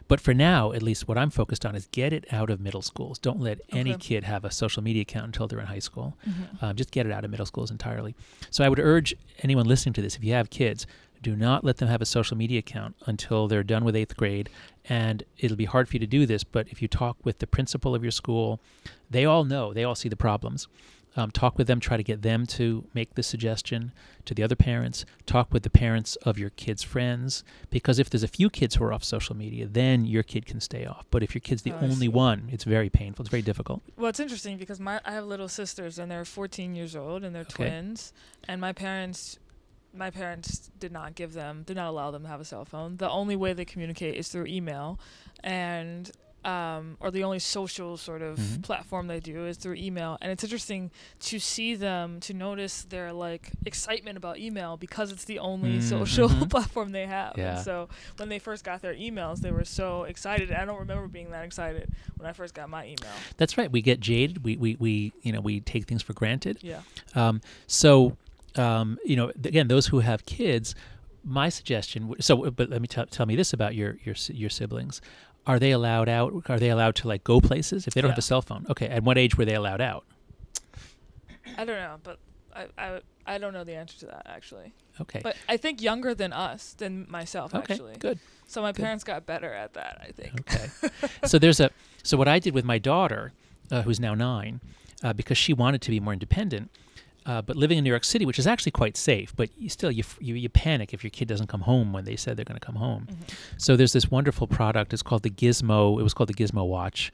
[0.08, 2.82] But for now, at least what I'm focused on is get it out of middle
[2.82, 3.18] schools.
[3.18, 6.16] Don't let any kid have a social media account until they're in high school.
[6.28, 6.62] Mhm.
[6.62, 8.14] Um, just get it out of middle schools entirely.
[8.50, 10.86] So I would urge anyone listening to this, if you have kids,
[11.22, 14.50] do not let them have a social media account until they're done with eighth grade.
[14.86, 17.46] And it'll be hard for you to do this, but if you talk with the
[17.46, 18.60] principal of your school,
[19.10, 20.68] they all know, they all see the problems.
[21.16, 23.92] Um, talk with them, try to get them to make the suggestion
[24.24, 25.04] to the other parents.
[25.26, 28.84] Talk with the parents of your kids' friends, because if there's a few kids who
[28.84, 31.06] are off social media, then your kid can stay off.
[31.12, 33.22] But if your kid's the Oh, only one, it's very painful.
[33.22, 33.82] It's very difficult.
[33.96, 37.32] Well, it's interesting because my I have little sisters and they're 14 years old and
[37.34, 37.52] they're Okay.
[37.68, 38.12] twins,
[38.48, 39.38] and my parents,
[39.92, 42.96] my parents did not give them, did not allow them to have a cell phone.
[42.96, 44.98] The only way they communicate is through email,
[45.44, 46.10] and
[46.44, 48.62] um, or the only social sort of Mhm.
[48.62, 50.18] platform they do is through email.
[50.20, 50.90] And it's interesting
[51.20, 55.82] to see them to notice their like excitement about email because it's the only Mm,
[55.82, 56.50] social mhm.
[56.54, 57.34] platform they have.
[57.38, 57.56] Yeah.
[57.56, 57.88] And so
[58.18, 60.52] when they first got their emails, they were so excited.
[60.52, 63.14] I don't remember being that excited when I first got my email.
[63.38, 63.70] That's right.
[63.72, 64.44] We get jaded.
[64.44, 66.58] We, we, we you know we take things for granted.
[66.62, 66.80] Yeah.
[67.14, 68.16] Um, so
[68.56, 70.74] um, you know again, those who have kids,
[71.24, 72.02] my suggestion.
[72.02, 75.00] W- so, but let me tell tell me this about your your your siblings.
[75.46, 76.32] Are they allowed out?
[76.48, 78.66] Are they allowed to like go places if they don't have a cell phone?
[78.70, 78.86] Okay.
[78.86, 80.04] At what age were they allowed out?
[81.58, 82.18] I don't know, but
[82.54, 84.72] I, I, I don't know the answer to that actually.
[85.00, 85.20] Okay.
[85.22, 87.74] But I think younger than us, than myself okay.
[87.74, 87.96] actually.
[87.98, 88.18] Good.
[88.46, 88.82] So my Good.
[88.82, 90.40] parents got better at that, I think.
[90.40, 90.68] Okay.
[91.26, 91.70] so there's a
[92.02, 93.32] so what I did with my daughter,
[93.70, 94.60] uh, who's now nine,
[95.02, 96.70] uh, because she wanted to be more independent.
[97.26, 99.90] Uh, but living in New York City, which is actually quite safe, but you still
[99.90, 102.60] you, you you panic if your kid doesn't come home when they said they're going
[102.60, 103.08] to come home.
[103.10, 103.34] Mhm.
[103.56, 104.92] So there's this wonderful product.
[104.92, 105.98] It's called the Gizmo.
[105.98, 107.10] It was called the Gizmo Watch,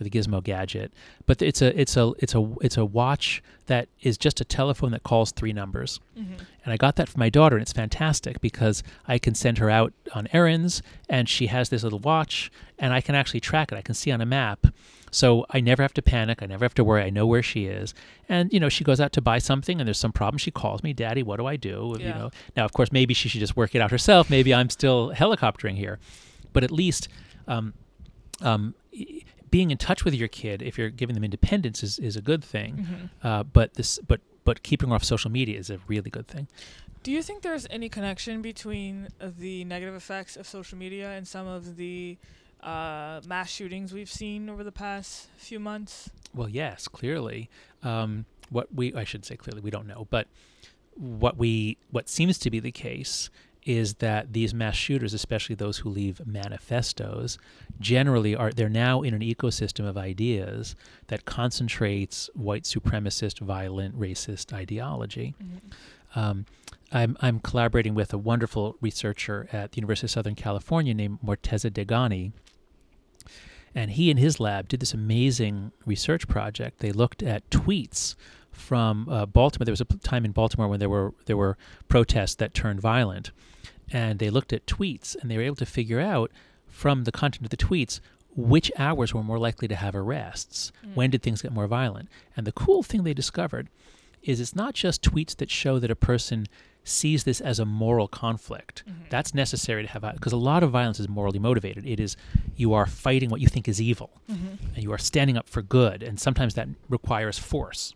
[0.00, 0.92] or the Gizmo Gadget.
[1.26, 4.90] But it's a it's a it's a it's a watch that is just a telephone
[4.90, 6.00] that calls three numbers.
[6.18, 6.38] Mhm.
[6.64, 9.70] And I got that for my daughter, and it's fantastic because I can send her
[9.70, 12.50] out on errands, and she has this little watch,
[12.80, 13.76] and I can actually track it.
[13.78, 14.66] I can see on a map.
[15.12, 16.42] So I never have to panic.
[16.42, 17.02] I never have to worry.
[17.02, 17.94] I know where she is.
[18.28, 20.38] And, you know, she goes out to buy something and there's some problem.
[20.38, 21.94] She calls me, Daddy, what do I do?
[21.98, 24.30] You know, now, of course, maybe she should just work it out herself.
[24.30, 25.98] Maybe I'm still helicoptering here.
[26.54, 27.08] But at least
[27.46, 27.74] um,
[28.40, 28.74] um,
[29.50, 32.42] being in touch with your kid, if you're giving them independence, is, is a good
[32.42, 32.88] thing.
[32.88, 33.10] Mhm.
[33.22, 36.48] Uh, but this, but but keeping her off social media is a really good thing.
[37.02, 41.46] Do you think there's any connection between the negative effects of social media and some
[41.46, 42.16] of the
[42.62, 46.10] uh, mass shootings we've seen over the past few months?
[46.34, 47.50] Well, yes, clearly.
[47.82, 50.28] Um, what we I should say clearly we don't know, but
[50.94, 53.30] what we what seems to be the case
[53.64, 57.38] is that these mass shooters, especially those who leave manifestos,
[57.80, 60.74] generally are they're now in an ecosystem of ideas
[61.06, 65.34] that concentrates white supremacist, violent, racist ideology.
[66.14, 66.46] Um,
[66.90, 71.70] I'm, I'm collaborating with a wonderful researcher at the University of Southern California named Morteza
[71.70, 72.32] Dehghani.
[73.74, 76.80] And he and his lab did this amazing research project.
[76.80, 78.14] They looked at tweets
[78.50, 79.64] from uh, Baltimore.
[79.64, 81.56] There was a time in Baltimore when there were there were
[81.88, 83.30] protests that turned violent,
[83.90, 86.30] and they looked at tweets and they were able to figure out
[86.66, 88.00] from the content of the tweets
[88.34, 90.72] which hours were more likely to have arrests.
[90.84, 90.94] Mm.
[90.94, 92.08] When did things get more violent?
[92.36, 93.68] And the cool thing they discovered
[94.22, 96.46] is it's not just tweets that show that a person
[96.84, 98.82] sees this as a moral conflict.
[98.88, 99.08] Mhm.
[99.10, 101.86] That's necessary to have because a lot of violence is morally motivated.
[101.86, 102.16] It is
[102.56, 104.58] you are fighting what you think is evil, Mhm.
[104.74, 107.94] and you are standing up for good, and sometimes that requires force.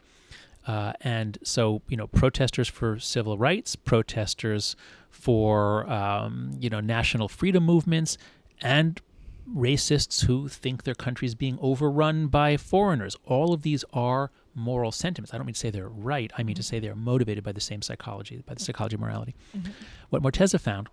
[0.67, 4.75] Uh, and so, you know, protesters for civil rights, protesters
[5.11, 8.19] for um, you know national freedom movements,
[8.61, 9.01] and
[9.49, 13.17] racists who think their country is being overrun by foreigners.
[13.25, 15.33] All of these are moral sentiments.
[15.33, 16.33] I don't mean to say they're right.
[16.37, 16.65] I mean to Mhm.
[16.65, 19.35] say they're motivated by the same psychology, by the psychology of morality.
[19.55, 19.71] Mhm.
[20.11, 20.89] What Morteza found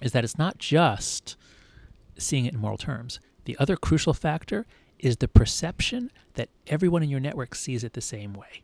[0.00, 1.36] is that it's not just
[2.16, 3.20] seeing it in moral terms.
[3.44, 4.66] The other crucial factor
[4.98, 8.62] is the perception that everyone in your network sees it the same way.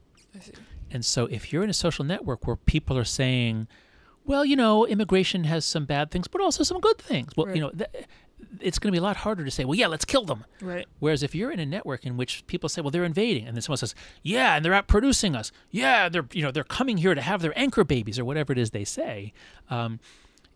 [0.90, 3.66] And so if you're in a social network where people are saying,
[4.24, 7.32] well, you know, immigration has some bad things, but also some good things.
[7.36, 7.56] Well, Right.
[7.56, 8.06] you know, th-
[8.61, 10.45] it's going to be a lot harder to say, well, yeah, let's kill them.
[10.61, 10.86] Right.
[10.99, 13.62] Whereas if you're in a network in which people say, well, they're invading, and then
[13.62, 15.53] someone says, yeah, and they're out producing us.
[15.70, 18.59] Yeah, they're you know they're coming here to have their anchor babies or whatever it
[18.59, 19.32] is they say.
[19.70, 20.01] Um,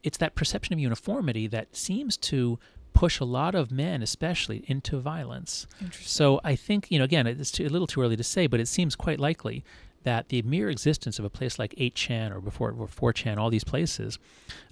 [0.03, 2.59] it's that perception of uniformity that seems to
[2.93, 5.67] push a lot of men, especially, into violence.
[6.03, 8.61] So I think you know again, it's too, a little too early to say, but
[8.61, 9.65] it seems quite likely
[10.07, 13.65] that the mere existence of a place like 8chan or before or 4chan, all these
[13.65, 14.21] places,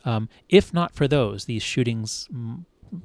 [0.05, 2.29] um, if not for those, these shootings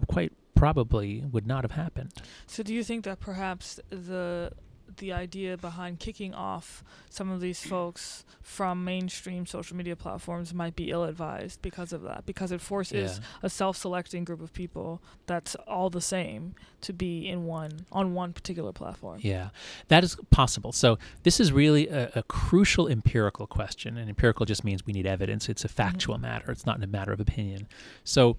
[0.08, 2.12] quite probably would not have happened.
[2.46, 4.52] So do you think that perhaps the
[4.98, 10.76] the idea behind kicking off some of these folks from mainstream social media platforms might
[10.76, 13.26] be ill-advised because of that because it forces Yeah.
[13.44, 18.34] a self-selecting group of people that's all the same to be in one on one
[18.34, 19.20] particular platform.
[19.22, 19.50] Yeah,
[19.90, 20.72] that is possible.
[20.72, 25.06] So this is really a, a crucial empirical question, and empirical just means we need
[25.06, 25.50] evidence.
[25.50, 25.76] It's a mm-hmm.
[25.76, 26.52] factual matter.
[26.52, 27.68] It's not a matter of opinion.
[28.04, 28.38] So,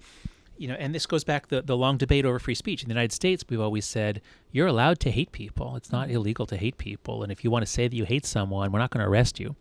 [0.61, 2.93] you know, and this goes back the the long debate over free speech in the
[2.93, 3.43] United States.
[3.49, 5.75] We've always said you're allowed to hate people.
[5.75, 8.25] It's not illegal to hate people, and if you want to say that you hate
[8.25, 9.55] someone, we're not going to arrest you.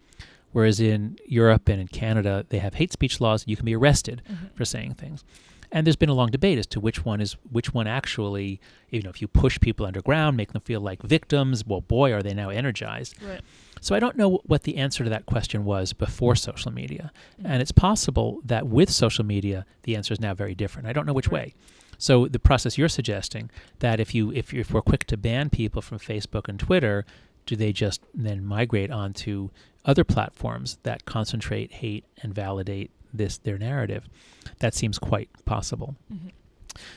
[0.53, 3.44] Whereas in Europe and in Canada, they have hate speech laws.
[3.46, 4.53] You can be arrested Mhm.
[4.55, 5.24] for saying things.
[5.73, 8.61] And there's been a long debate as to which one is which one actually,
[8.91, 12.23] you know, if you push people underground, make them feel like victims, well, boy, are
[12.23, 13.14] they now energized.
[13.23, 13.41] Right.
[13.81, 17.12] So I don't know what the answer to that question was before social media.
[17.41, 17.45] Mhm.
[17.47, 20.89] And it's possible that with social media, the answer is now very different.
[20.89, 21.47] I don't know which Right.
[21.47, 21.55] way.
[21.99, 25.83] So the process you're suggesting that if you if, if we're quick to ban people
[25.83, 27.05] from Facebook and Twitter,
[27.47, 29.51] do they just then migrate onto
[29.85, 34.09] other platforms that concentrate hate and validate this their narrative?
[34.59, 35.97] That seems quite possible.
[36.13, 36.31] Mhm.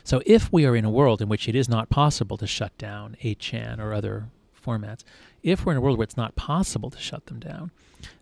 [0.04, 2.78] So if we are in a world in which it is not possible to shut
[2.78, 4.30] down 8chan or other
[4.66, 5.04] formats,
[5.42, 7.72] if we're in a world where it's not possible to shut them down,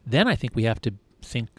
[0.06, 1.50] then I think we have to think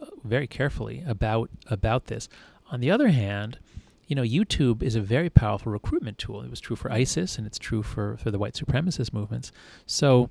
[0.00, 2.28] uh, very carefully about about this.
[2.70, 3.58] On the other hand,
[4.06, 6.42] you know, YouTube is a very powerful recruitment tool.
[6.42, 9.52] It was true for ISIS and it's true for, for the white supremacist movements.
[9.86, 10.30] So,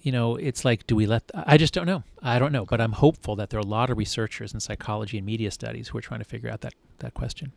[0.00, 1.24] you know, it's like, do we let?
[1.34, 2.04] I just don't know.
[2.22, 5.18] I don't know, but I'm hopeful that there are a lot of researchers in psychology
[5.18, 7.52] and media studies who are trying to figure out that that question.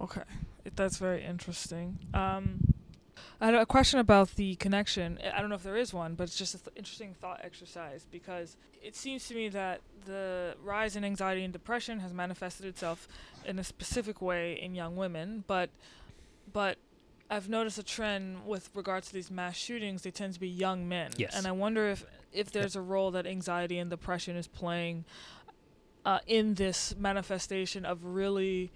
[0.00, 0.22] Okay,
[0.74, 1.98] that's very interesting.
[2.14, 2.74] Um,
[3.40, 5.18] I had a question about the connection.
[5.34, 8.06] I don't know if there is one, but it's just an th- interesting thought exercise
[8.10, 13.08] because it seems to me that the rise in anxiety and depression has manifested itself
[13.44, 15.70] in a specific way in young women, but
[16.52, 16.78] but
[17.34, 20.02] I've noticed a trend with regards to these mass shootings.
[20.02, 21.34] They tend to be young men, Yes.
[21.36, 25.04] and I wonder if if there's a role that anxiety and depression is playing
[26.04, 28.70] uh, in this manifestation of really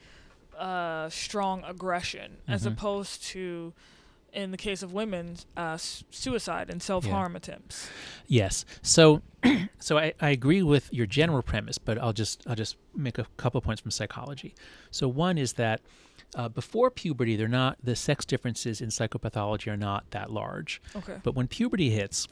[0.57, 2.73] uh, strong aggression, as Mhm.
[2.73, 3.73] opposed to,
[4.33, 7.89] in the case of women, uh, s- suicide and self harm attempts.
[8.27, 8.65] Yes.
[8.83, 9.23] So,
[9.79, 13.27] so I, I agree with your general premise, but I'll just I'll just make a
[13.37, 14.55] couple points from psychology.
[14.91, 15.81] So one is that
[16.35, 20.81] uh, before puberty, they're not the sex differences in psychopathology are not that large.
[20.95, 21.17] Okay.
[21.23, 22.29] But when puberty hits,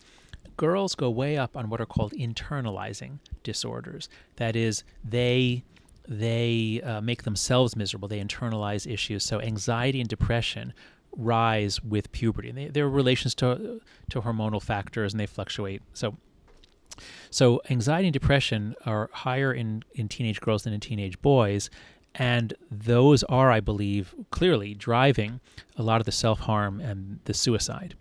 [0.56, 4.08] girls go way up on what are called internalizing disorders.
[4.36, 5.64] That is, they
[6.08, 8.06] they uh, make themselves miserable.
[8.06, 9.24] They internalize issues.
[9.24, 10.72] So anxiety and depression
[11.16, 12.50] rise with puberty.
[12.50, 13.80] And they, there are relations to
[14.10, 15.82] to hormonal factors, and they fluctuate.
[15.94, 16.16] So.
[17.30, 21.68] So anxiety and depression are higher in, in teenage girls than in teenage boys,
[22.18, 25.40] and those are, I believe, clearly driving
[25.76, 27.94] a lot of the self harm and the suicide.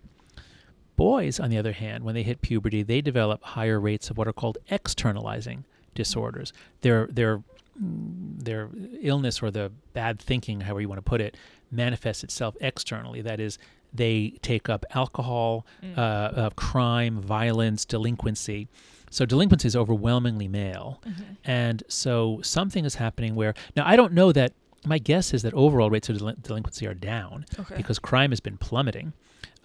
[0.96, 4.26] Boys, on the other hand, when they hit puberty, they develop higher rates of what
[4.26, 5.64] are called externalizing
[5.94, 6.52] disorders.
[6.80, 7.42] Their their
[7.78, 8.70] their
[9.02, 11.36] illness or the bad thinking, however you want to put it,
[11.70, 13.20] manifests itself externally.
[13.20, 13.58] That is,
[13.92, 15.98] they take up alcohol, Mm.
[15.98, 18.68] uh, uh, crime, violence, delinquency.
[19.16, 21.36] So delinquency is overwhelmingly male, Mhm.
[21.44, 24.52] and so something is happening where now I don't know that.
[24.84, 27.76] My guess is that overall rates of delin- delinquency are down Okay.
[27.76, 29.14] because crime has been plummeting.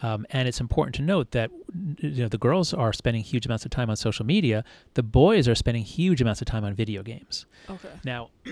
[0.01, 1.51] Um, and it's important to note that
[1.99, 4.63] you know the girls are spending huge amounts of time on social media.
[4.95, 7.45] The boys are spending huge amounts of time on video games.
[7.69, 7.89] okay.
[8.05, 8.29] Now,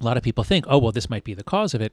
[0.00, 1.92] a lot of people think, oh well, this might be the cause of it.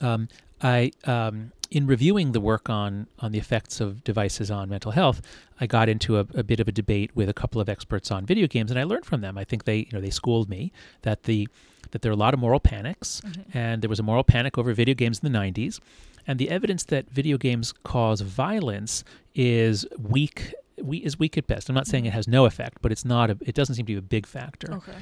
[0.00, 0.28] Um,
[0.62, 5.18] I, um, in reviewing the work on on the effects of devices on mental health,
[5.60, 8.26] I got into a, a bit of a debate with a couple of experts on
[8.26, 9.36] video games, and I learned from them.
[9.38, 10.70] I think they, you know, they schooled me
[11.02, 11.48] that the
[11.92, 13.44] that there are a lot of moral panics, Mhm.
[13.54, 15.80] and there was a moral panic over video games in the 90s,
[16.26, 19.02] and the evidence that video games cause violence
[19.34, 20.54] is weak.
[20.80, 21.68] We, is weak at best.
[21.68, 23.30] I'm not saying it has no effect, but it's not.
[23.30, 24.72] A, it doesn't seem to be a big factor.
[24.74, 24.98] Okay.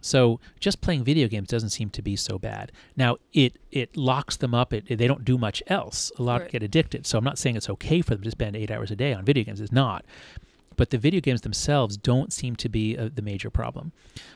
[0.00, 2.72] So just playing video games doesn't seem to be so bad.
[2.96, 4.72] Now it it locks them up.
[4.72, 6.12] It, they don't do much else.
[6.18, 6.50] A lot Right.
[6.52, 7.06] get addicted.
[7.06, 9.24] So I'm not saying it's okay for them to spend eight hours a day on
[9.24, 9.60] video games.
[9.60, 10.04] It's not.
[10.76, 13.92] But the video games themselves don't seem to be uh the major problem.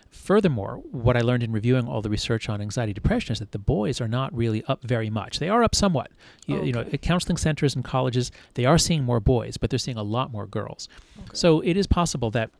[0.08, 3.58] Furthermore, what I learned in reviewing all the research on anxiety depression is that the
[3.58, 5.38] boys are not really up very much.
[5.38, 6.10] They are up somewhat.
[6.46, 9.78] You, you know, at counseling centers and colleges, they are seeing more boys, but they're
[9.78, 10.88] seeing a lot more girls.
[11.18, 11.28] Okay.
[11.34, 12.50] So it is possible that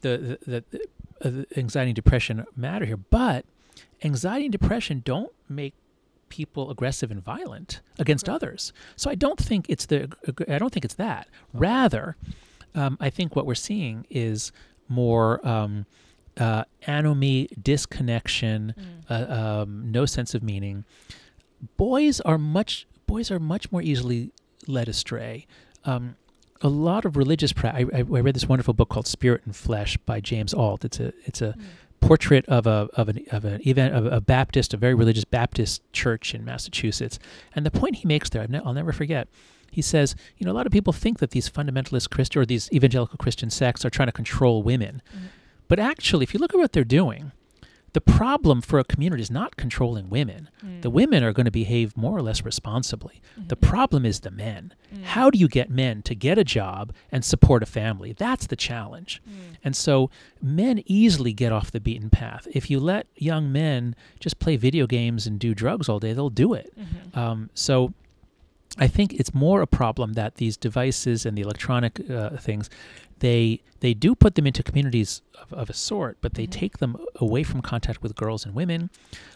[0.00, 0.80] the the, the
[1.56, 3.44] anxiety and depression matter here, but
[4.02, 5.74] anxiety and depression don't make
[6.28, 8.34] people aggressive and violent against Okay.
[8.34, 8.72] others.
[8.96, 10.10] So I don't think it's the
[10.48, 11.28] I don't think it's that.
[11.52, 12.16] Rather,
[12.74, 14.50] um, I think what we're seeing is
[14.88, 15.84] more um,
[16.38, 18.84] uh, anomie, disconnection, Mm.
[19.10, 20.84] uh, um, no sense of meaning.
[21.76, 24.32] Boys are much boys are much more easily
[24.66, 25.46] led astray.
[25.84, 26.16] Um,
[26.62, 27.88] a lot of religious practice.
[27.92, 30.84] I, I I read this wonderful book called Spirit and Flesh by James Ault.
[30.84, 31.54] It's a it's a
[32.02, 32.08] Mm.
[32.08, 35.82] portrait of a of an of an event of a Baptist, a very religious Baptist
[35.92, 37.18] church in Massachusetts.
[37.54, 39.28] And the point he makes there, I've ne- I'll never forget.
[39.70, 42.68] He says, you know, a lot of people think that these fundamentalist Christian or these
[42.72, 45.20] evangelical Christian sects are trying to control women, Mhm.
[45.68, 47.32] but actually, if you look at what they're doing,
[47.94, 50.48] the problem for a community is not controlling women.
[50.80, 50.92] The Mm.
[50.94, 53.20] women are going to behave more or less responsibly.
[53.36, 53.60] The Mhm.
[53.60, 54.72] problem is the men.
[54.94, 55.02] Mm.
[55.04, 58.14] How do you get men to get a job and support a family?
[58.14, 59.20] That's the challenge.
[59.28, 59.56] Mm.
[59.62, 60.08] And so
[60.40, 62.48] men easily get off the beaten path.
[62.52, 66.30] If you let young men just play video games and do drugs all day, they'll
[66.30, 66.72] do it.
[66.78, 67.16] Mhm.
[67.18, 67.92] Um, so
[68.78, 72.70] I think it's more a problem that these devices and the electronic uh, things,
[73.22, 76.50] they they do put them into communities of, of a sort, but they Mhm.
[76.52, 78.90] take them away from contact with girls and women.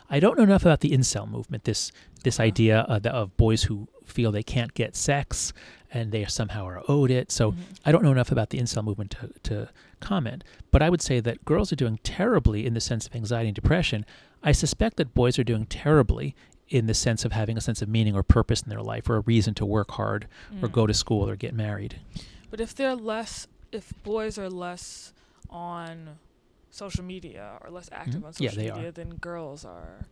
[0.08, 1.64] I don't know enough about the incel movement.
[1.64, 1.90] This
[2.22, 2.46] this Uh-huh.
[2.46, 5.52] idea uh, the, of boys who feel they can't get sex
[5.92, 7.30] and they somehow are owed it.
[7.32, 7.56] So Mhm.
[7.86, 9.68] I don't know enough about the incel movement to, to
[10.00, 13.48] comment, but I would say that girls are doing terribly in the sense of anxiety
[13.48, 14.04] and depression.
[14.42, 16.34] I suspect that boys are doing terribly
[16.68, 19.16] in the sense of having a sense of meaning or purpose in their life or
[19.16, 20.26] a reason to work hard
[20.62, 20.72] or Mm.
[20.72, 21.96] go to school or get married.
[22.50, 23.46] But if they're less,
[23.76, 25.12] if boys are less
[25.50, 26.18] on
[26.70, 28.26] social media or less active Mhm.
[28.26, 28.74] on Yeah, social are.
[28.74, 30.06] media than girls are,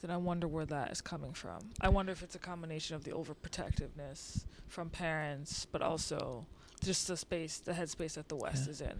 [0.00, 1.72] then I wonder where that is coming from.
[1.80, 6.46] I wonder if it's a combination of the overprotectiveness from parents, but also
[6.84, 8.70] just the space, the headspace that the West Yeah.
[8.70, 8.92] is in.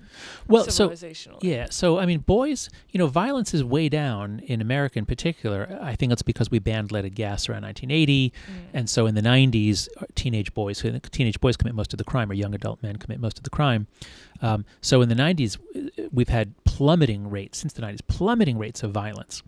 [0.48, 0.92] Well, so.
[1.40, 1.66] Yeah.
[1.70, 5.78] So, I mean, boys, you know, violence is way down in America in particular.
[5.80, 8.32] I think it's because we banned leaded gas around 1980.
[8.32, 8.52] Mm.
[8.72, 12.30] And so in the 90s, uh, teenage boys, teenage boys commit most of the crime,
[12.30, 13.86] or young adult men commit most of the crime.
[14.42, 18.82] Um, so in the 90s, uh, we've had plummeting rates, since the 90s, plummeting rates
[18.82, 19.42] of violence.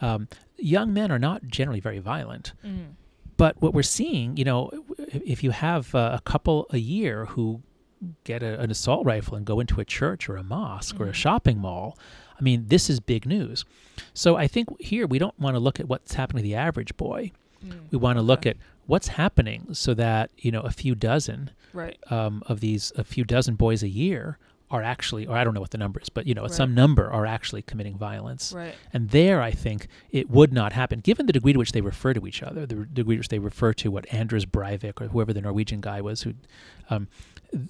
[0.00, 2.52] Um, young men are not generally very violent.
[2.64, 2.94] Mhm.
[3.36, 4.70] But what we're seeing, you know,
[5.08, 7.62] if you have uh, a couple a year who
[8.24, 11.10] get a, an assault rifle and go into a church or a mosque or a
[11.10, 11.14] Mhm.
[11.14, 11.98] shopping mall,
[12.38, 13.64] I mean, this is big news.
[14.14, 16.96] So I think here we don't want to look at what's happening to the average
[16.96, 17.32] boy.
[17.64, 17.74] Mm.
[17.90, 18.50] We want to look Okay.
[18.50, 21.98] at what's happening so that, you know, a few dozen right.
[22.10, 24.38] um, of these, a few dozen boys a year
[24.70, 26.50] are actually, or I don't know what the number is, but, you know, Right.
[26.52, 28.52] some number are actually committing violence.
[28.56, 28.74] Right.
[28.92, 32.14] And there, I think it would not happen, given the degree to which they refer
[32.14, 35.32] to each other, the degree to which they refer to what Anders Breivik or whoever
[35.32, 36.34] the Norwegian guy was, who,
[36.88, 37.08] um,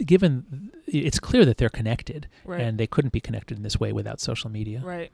[0.05, 2.61] given it's clear that they're connected, Right.
[2.61, 4.81] and they couldn't be connected in this way without social media.
[4.85, 5.13] Right.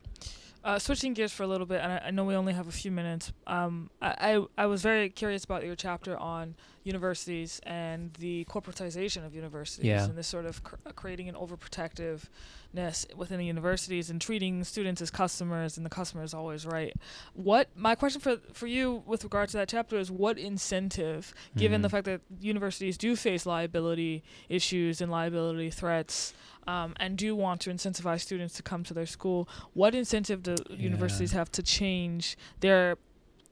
[0.66, 2.72] Uh, switching gears for a little bit, and I, I know we only have a
[2.72, 3.32] few minutes.
[3.46, 9.24] Um, I, I I was very curious about your chapter on universities and the corporatization
[9.24, 10.04] of universities Yeah.
[10.04, 15.10] and this sort of cr- creating an overprotectiveness within the universities and treating students as
[15.10, 16.94] customers and the customer is always right.
[17.34, 21.82] What my question for for you with regard to that chapter is what incentive, given
[21.82, 21.92] the Mhm.
[21.92, 26.34] fact that universities do face liability issues and liability threats,
[26.66, 30.56] um, and do want to incentivize students to come to their school, what incentive do
[30.70, 32.96] universities have to change their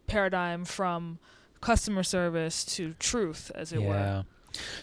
[0.06, 1.18] paradigm from
[1.60, 3.94] customer service to truth, as it were?
[3.94, 4.22] Yeah.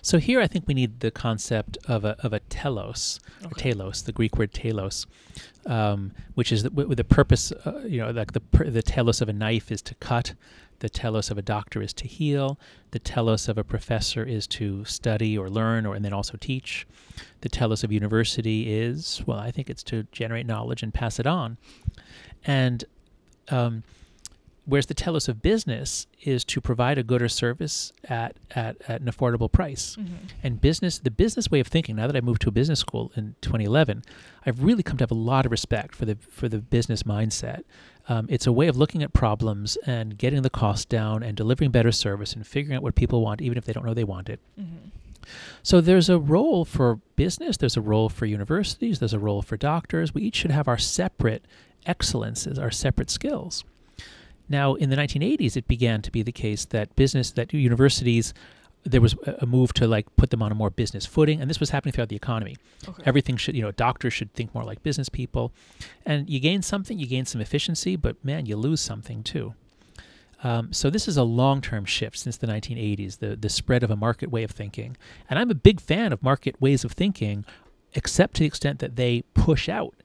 [0.01, 3.71] So here, I think we need the concept of a of a telos, Okay.
[3.71, 5.07] telos, the Greek word telos,
[5.65, 7.53] um, which is the, with the purpose.
[7.53, 10.33] Uh, you know, like the the telos of a knife is to cut,
[10.81, 12.59] the telos of a doctor is to heal,
[12.91, 16.85] the telos of a professor is to study or learn, or and then also teach.
[17.41, 21.25] The telos of university is well, I think it's to generate knowledge and pass it
[21.25, 21.57] on,
[22.43, 22.83] and.
[23.49, 23.83] Um,
[24.65, 29.01] Whereas the telos of business is to provide a good or service at, at, at
[29.01, 29.95] an affordable price.
[29.99, 30.07] Mhm.
[30.43, 33.11] And business, the business way of thinking, now that I moved to a business school
[33.15, 34.03] in 2011,
[34.45, 37.63] I've really come to have a lot of respect for the, for the business mindset.
[38.07, 41.71] Um, it's a way of looking at problems and getting the cost down and delivering
[41.71, 44.29] better service and figuring out what people want, even if they don't know they want
[44.29, 44.39] it.
[44.59, 44.91] Mhm.
[45.63, 49.57] So there's a role for business, there's a role for universities, there's a role for
[49.57, 50.13] doctors.
[50.13, 51.45] We each should have our separate
[51.85, 53.63] excellences, our separate skills.
[54.51, 58.33] Now, in the 1980s, it began to be the case that business, that universities,
[58.83, 61.59] there was a move to like put them on a more business footing, and this
[61.59, 62.57] was happening throughout the economy.
[62.85, 63.01] Okay.
[63.05, 65.53] Everything should, you know, doctors should think more like business people,
[66.05, 69.53] and you gain something, you gain some efficiency, but man, you lose something too.
[70.43, 73.95] Um, so this is a long-term shift since the 1980s, the the spread of a
[73.95, 74.97] market way of thinking,
[75.29, 77.45] and I'm a big fan of market ways of thinking,
[77.93, 79.95] except to the extent that they push out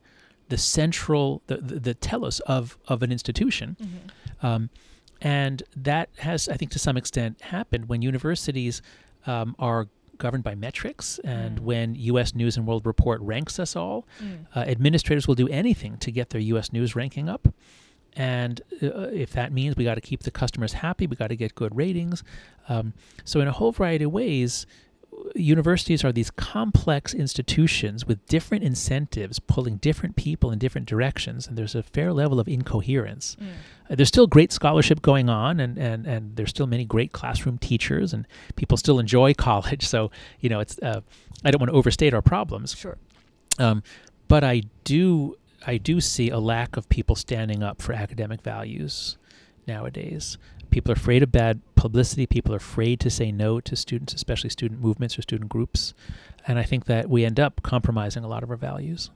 [0.49, 3.75] the central, the the, the telos of of an institution.
[3.81, 4.45] Mhm.
[4.45, 4.69] Um,
[5.21, 8.81] and that has, I think, to some extent happened when universities
[9.25, 9.87] um, are
[10.19, 11.63] governed by metrics and Mm.
[11.63, 12.33] when U.S.
[12.35, 14.05] News and World Report ranks us all.
[14.21, 14.45] Mm.
[14.55, 16.71] Uh, administrators will do anything to get their U.S.
[16.71, 17.47] News ranking up.
[18.15, 21.35] And uh, if that means we got to keep the customers happy, we got to
[21.35, 22.23] get good ratings.
[22.69, 22.93] Um,
[23.25, 24.65] so, in a whole variety of ways,
[25.35, 31.57] universities are these complex institutions with different incentives pulling different people in different directions, and
[31.57, 33.35] there's a fair level of incoherence.
[33.39, 33.47] Mm.
[33.89, 37.57] Uh, there's still great scholarship going on, and, and, and there's still many great classroom
[37.57, 39.85] teachers, and people still enjoy college.
[39.87, 41.01] So, you know, it's uh,
[41.43, 42.97] I don't want to overstate our problems, Sure.
[43.59, 43.83] um,
[44.27, 49.17] but I do I do see a lack of people standing up for academic values
[49.67, 50.37] nowadays.
[50.69, 52.25] People are afraid of bad publicity.
[52.25, 55.93] People are afraid to say no to students, especially student movements or student groups,
[56.47, 59.09] and I think that we end up compromising a lot of our values.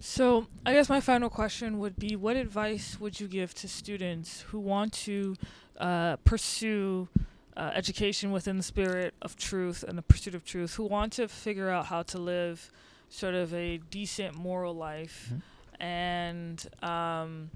[0.00, 4.42] So, I guess my final question would be what advice would you give to students
[4.42, 5.36] who want to
[5.78, 7.08] uh, pursue
[7.56, 11.28] uh, education within the spirit of truth and the pursuit of truth, who want to
[11.28, 12.70] figure out how to live
[13.08, 15.30] sort of a decent moral life?
[15.32, 15.42] Mhm.
[15.80, 17.50] And um,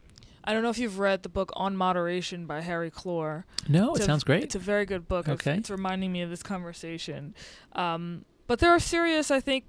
[0.49, 3.45] I don't know if you've read the book On Moderation by Harry Clor.
[3.69, 4.43] No, It's it sounds great.
[4.45, 5.29] It's a very good book.
[5.29, 5.57] Okay.
[5.59, 7.35] It's reminding me of this conversation.
[7.75, 9.65] Um, but there are serious, I think,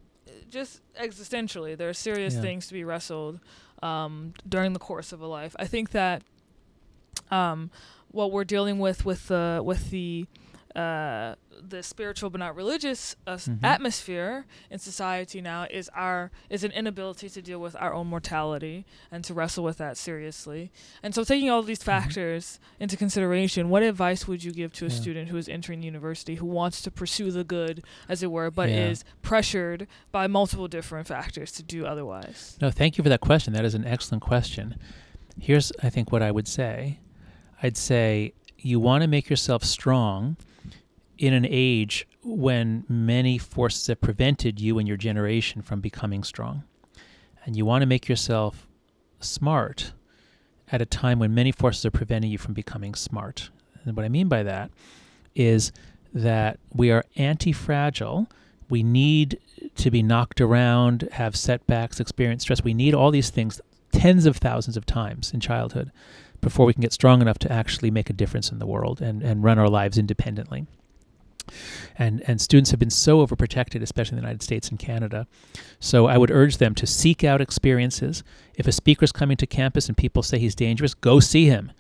[0.50, 2.42] just existentially, there are serious Yeah.
[2.42, 3.42] things to be wrestled
[3.84, 5.54] um, during the course of a life.
[5.60, 6.24] I think that
[7.30, 7.72] um,
[8.12, 10.28] what we're dealing with with the with the
[10.80, 13.60] uh, the spiritual but not religious uh, Mhm.
[13.64, 18.86] atmosphere in society now is our is an inability to deal with our own mortality
[19.12, 20.72] and to wrestle with that seriously.
[21.04, 24.90] And so, taking all these factors into consideration, what advice would you give to a
[24.90, 24.96] Yeah.
[25.02, 28.70] student who is entering university who wants to pursue the good, as it were, but
[28.70, 28.88] Yeah.
[28.92, 32.58] is pressured by multiple different factors to do otherwise?
[32.62, 33.52] No, thank you for that question.
[33.54, 34.76] That is an excellent question.
[35.40, 37.00] Here's, I think, what I would say
[37.62, 40.38] I'd say you want to make yourself strong
[41.20, 46.64] in an age when many forces have prevented you and your generation from becoming strong.
[47.46, 48.68] And you want to make yourself
[49.20, 49.92] smart
[50.72, 53.50] at a time when many forces are preventing you from becoming smart.
[53.84, 54.72] And what I mean by that
[55.36, 55.72] is
[56.14, 58.28] that we are anti fragile.
[58.70, 59.40] We need
[59.76, 62.64] to be knocked around, have setbacks, experience stress.
[62.64, 63.60] We need all these things
[63.92, 65.92] tens of thousands of times in childhood
[66.40, 69.22] before we can get strong enough to actually make a difference in the world and,
[69.22, 70.68] and run our lives independently.
[71.98, 75.28] And, and students have been so overprotected, especially in the United States and Canada.
[75.80, 78.24] So I would urge them to seek out experiences.
[78.56, 81.72] If a speaker is coming to campus and people say he's dangerous, go see him.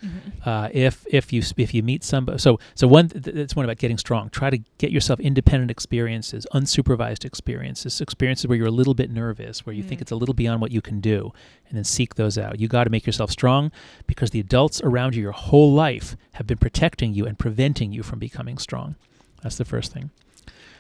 [0.46, 3.78] Uh, if if you if you meet somebody, so so one th- that's one about
[3.78, 4.30] getting strong.
[4.30, 9.66] Try to get yourself independent experiences, unsupervised experiences, experiences where you're a little bit nervous,
[9.66, 10.04] where you think Mm.
[10.04, 11.34] it's a little beyond what you can do,
[11.68, 12.62] and then seek those out.
[12.62, 13.72] You got to make yourself strong
[14.08, 18.04] because the adults around you your whole life have been protecting you and preventing you
[18.04, 18.96] from becoming strong.
[19.42, 20.10] That's the first thing.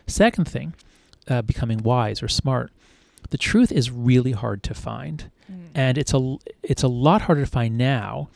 [0.07, 0.73] Second thing,
[1.27, 2.71] uh, becoming wise or smart.
[3.29, 5.69] The truth is really hard to find Mm.
[5.73, 8.29] and it's a it's a lot harder to find now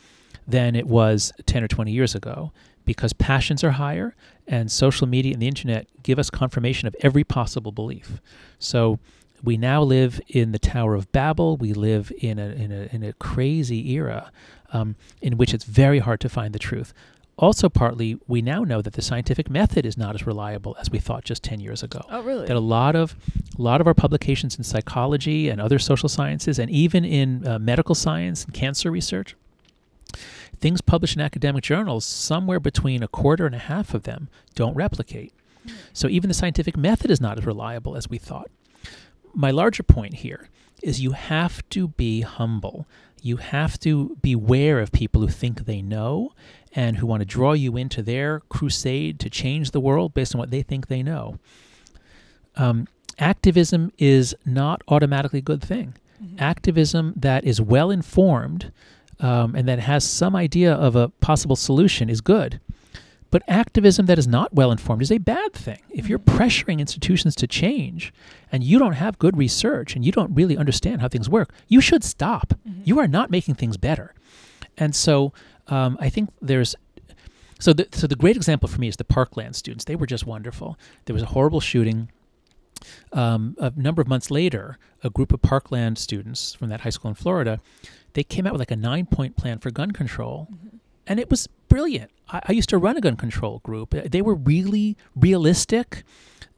[0.48, 2.50] than it was 10 or 20 years ago
[2.84, 4.16] because passions are higher
[4.48, 8.20] and social media and the internet give us confirmation of every possible belief
[8.58, 8.98] so
[9.44, 11.56] we now live in the Tower of Babel.
[11.58, 14.32] We live in a in a in a crazy era
[14.72, 16.92] um, in which it's very hard to find the truth.
[17.36, 21.00] Also, partly we now know that the scientific method is not as reliable as we
[21.00, 22.00] thought just ten years ago.
[22.08, 22.46] Oh, really?
[22.46, 23.16] that a lot of
[23.58, 27.58] a lot of our publications in psychology and other social sciences and even in uh,
[27.58, 29.34] medical science and cancer research
[30.60, 34.74] things published in academic journals somewhere between a quarter and a half of them don't
[34.74, 35.32] replicate.
[35.92, 38.50] So even the scientific method is not as reliable as we thought.
[39.34, 40.48] My larger point here
[40.82, 42.86] is you have to be humble.
[43.22, 46.32] You have to beware of people who think they know
[46.74, 50.38] and who want to draw you into their crusade to change the world based on
[50.38, 51.38] what they think they know
[52.56, 52.86] um,
[53.18, 55.94] activism is not automatically a good thing.
[56.22, 56.40] Mhm.
[56.40, 58.70] Activism that is well informed
[59.20, 62.60] um, and that has some idea of a possible solution is good.
[63.30, 65.78] But activism that is not well informed is a bad thing.
[65.90, 66.36] If you're Mhm.
[66.36, 68.12] pressuring institutions to change
[68.52, 71.80] and you don't have good research and you don't really understand how things work, you
[71.80, 72.54] should stop.
[72.68, 72.82] Mhm.
[72.84, 74.14] You are not making things better.
[74.78, 75.32] And so
[75.68, 76.74] um, I think there's
[77.60, 79.84] so the, so the great example for me is the Parkland students.
[79.84, 80.76] They were just wonderful.
[81.06, 82.10] There was a horrible shooting.
[83.12, 87.08] Um, a number of months later, a group of Parkland students from that high school
[87.08, 87.60] in Florida,
[88.12, 90.78] they came out with like a nine-point plan for gun control, Mhm.
[91.06, 92.10] and it was brilliant.
[92.28, 93.90] I, I used to run a gun control group.
[93.90, 96.02] They were really realistic.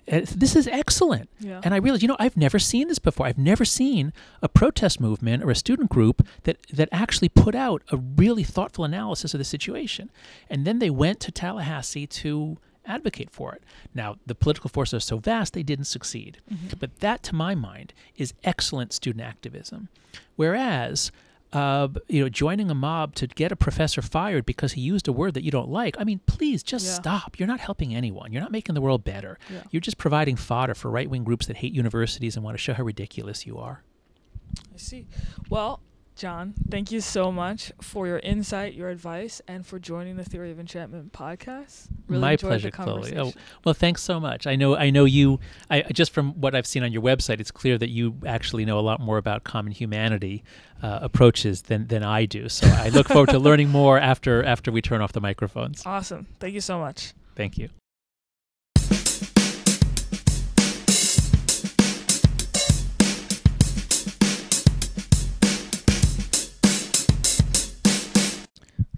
[0.07, 1.28] This is excellent.
[1.40, 1.61] Yeah.
[1.64, 3.26] And I realized, you know, I've never seen this before.
[3.26, 7.82] I've never seen a protest movement or a student group that, that actually put out
[7.90, 10.11] a really thoughtful analysis of the situation.
[10.48, 13.64] And then they went to Tallahassee to advocate for it.
[13.94, 16.38] Now, the political forces are so vast, they didn't succeed.
[16.52, 16.78] Mhm.
[16.78, 19.88] But that, to my mind, is excellent student activism.
[20.36, 21.11] Whereas,
[21.57, 25.12] uh, you know, joining a mob to get a professor fired because he used a
[25.12, 26.92] word that you don't like, I mean, please just Yeah.
[26.92, 27.38] stop.
[27.38, 28.32] You're not helping anyone.
[28.32, 29.38] You're not making the world better.
[29.52, 29.62] Yeah.
[29.70, 32.74] You're just providing fodder for right wing groups that hate universities and want to show
[32.74, 33.82] how ridiculous you are.
[34.74, 35.07] I see.
[35.48, 35.80] Well,
[36.16, 40.50] John, thank you so much for your insight, your advice, and for joining the Theory
[40.50, 41.88] of Enchantment podcast.
[42.08, 43.14] Really My pleasure, Chloe.
[43.18, 43.34] Oh.
[43.66, 44.46] Well, thanks so much.
[44.46, 45.40] I know I know you
[45.70, 48.78] I just from what I've seen on your website, it's clear that you actually know
[48.78, 50.42] a lot more about common humanity
[50.82, 52.48] uh, approaches than than I do.
[52.48, 55.82] So I look forward to learning more after after we turn off the microphones.
[55.84, 56.26] Awesome.
[56.40, 57.12] Thank you so much.
[57.34, 57.68] Thank you.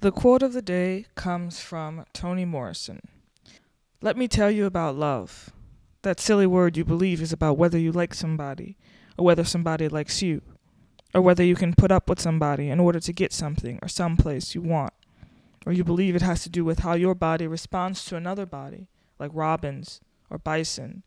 [0.00, 3.00] The quote of the day comes from Toni Morrison.
[4.00, 5.50] Let me tell you about love.
[6.02, 8.76] That silly word you believe is about whether you like somebody,
[9.16, 10.42] or whether somebody likes you,
[11.12, 14.54] or whether you can put up with somebody in order to get something or someplace
[14.54, 14.92] you want.
[15.66, 18.86] Or you believe it has to do with how your body responds to another body,
[19.18, 21.02] like Robin's or Bison.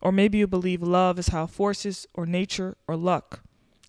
[0.00, 3.42] Or maybe you believe love is how forces or nature or luck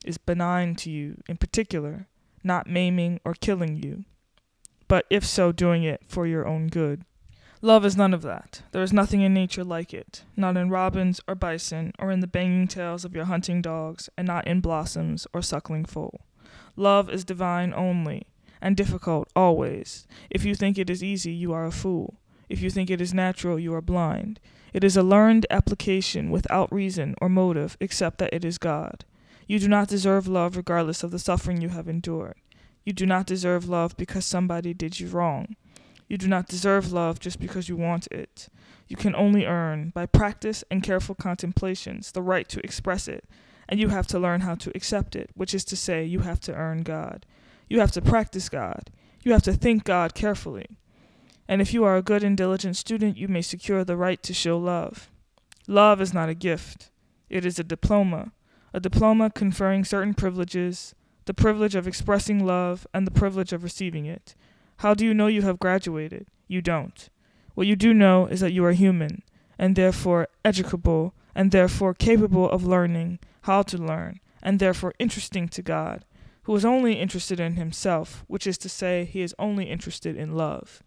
[0.03, 2.09] is benign to you in particular,
[2.43, 4.03] not maiming or killing you
[4.91, 7.05] but if so, doing it for your own good.
[7.61, 8.61] Love is none of that.
[8.73, 12.27] There is nothing in nature like it, not in robins or bison, or in the
[12.27, 16.25] banging tails of your hunting dogs, and not in blossoms or suckling foal.
[16.75, 18.27] Love is divine only,
[18.61, 20.07] and difficult always.
[20.29, 22.19] If you think it is easy, you are a fool.
[22.49, 24.41] If you think it is natural, you are blind.
[24.73, 29.05] It is a learned application without reason or motive except that it is God.
[29.47, 32.35] You do not deserve love regardless of the suffering you have endured.
[32.83, 35.55] You do not deserve love because somebody did you wrong.
[36.07, 38.49] You do not deserve love just because you want it.
[38.87, 43.23] You can only earn, by practice and careful contemplations, the right to express it,
[43.69, 46.41] and you have to learn how to accept it, which is to say, you have
[46.41, 47.25] to earn God.
[47.69, 48.91] You have to practice God.
[49.23, 50.65] You have to think God carefully.
[51.47, 54.33] And if you are a good and diligent student, you may secure the right to
[54.33, 55.09] show love.
[55.67, 56.89] Love is not a gift,
[57.29, 58.33] it is a diploma,
[58.73, 60.93] a diploma conferring certain privileges,
[61.25, 64.35] the privilege of expressing love and the privilege of receiving it.
[64.77, 66.27] How do you know you have graduated?
[66.47, 67.09] You don't.
[67.53, 69.23] What you do know is that you are human,
[69.59, 75.61] and therefore educable, and therefore capable of learning how to learn, and therefore interesting to
[75.61, 76.05] God,
[76.43, 80.35] who is only interested in himself, which is to say, he is only interested in
[80.35, 80.81] love.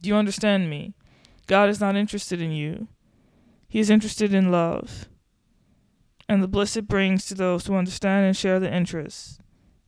[0.00, 0.94] Do you understand me?
[1.46, 2.88] God is not interested in you,
[3.68, 5.08] he is interested in love.
[6.30, 9.40] And the bliss it brings to those who understand and share the interest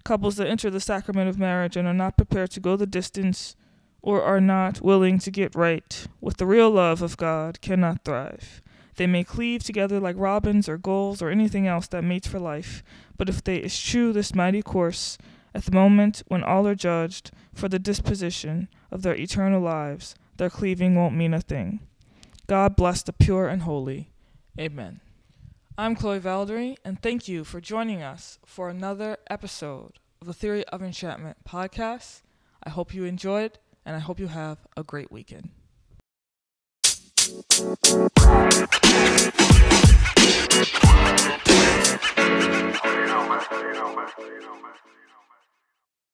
[0.03, 3.55] couples that enter the sacrament of marriage and are not prepared to go the distance
[4.03, 8.61] or are not willing to get right with the real love of God cannot thrive.
[8.97, 12.83] They may cleave together like robins or gulls or anything else that mates for life,
[13.17, 15.19] but if they eschew this mighty course
[15.55, 20.51] at the moment when all are judged for the disposition of their eternal lives, their
[20.51, 21.79] cleaving won't mean a thing.
[22.49, 24.11] God bless the pure and holy.
[24.59, 25.02] Amen.
[25.83, 30.65] I'm Chloe Valdary, and thank you for joining us for another episode of the Theory
[30.69, 32.23] of Enchantment podcast.
[32.63, 35.51] I hope you enjoyed, and I hope you have a great weekend.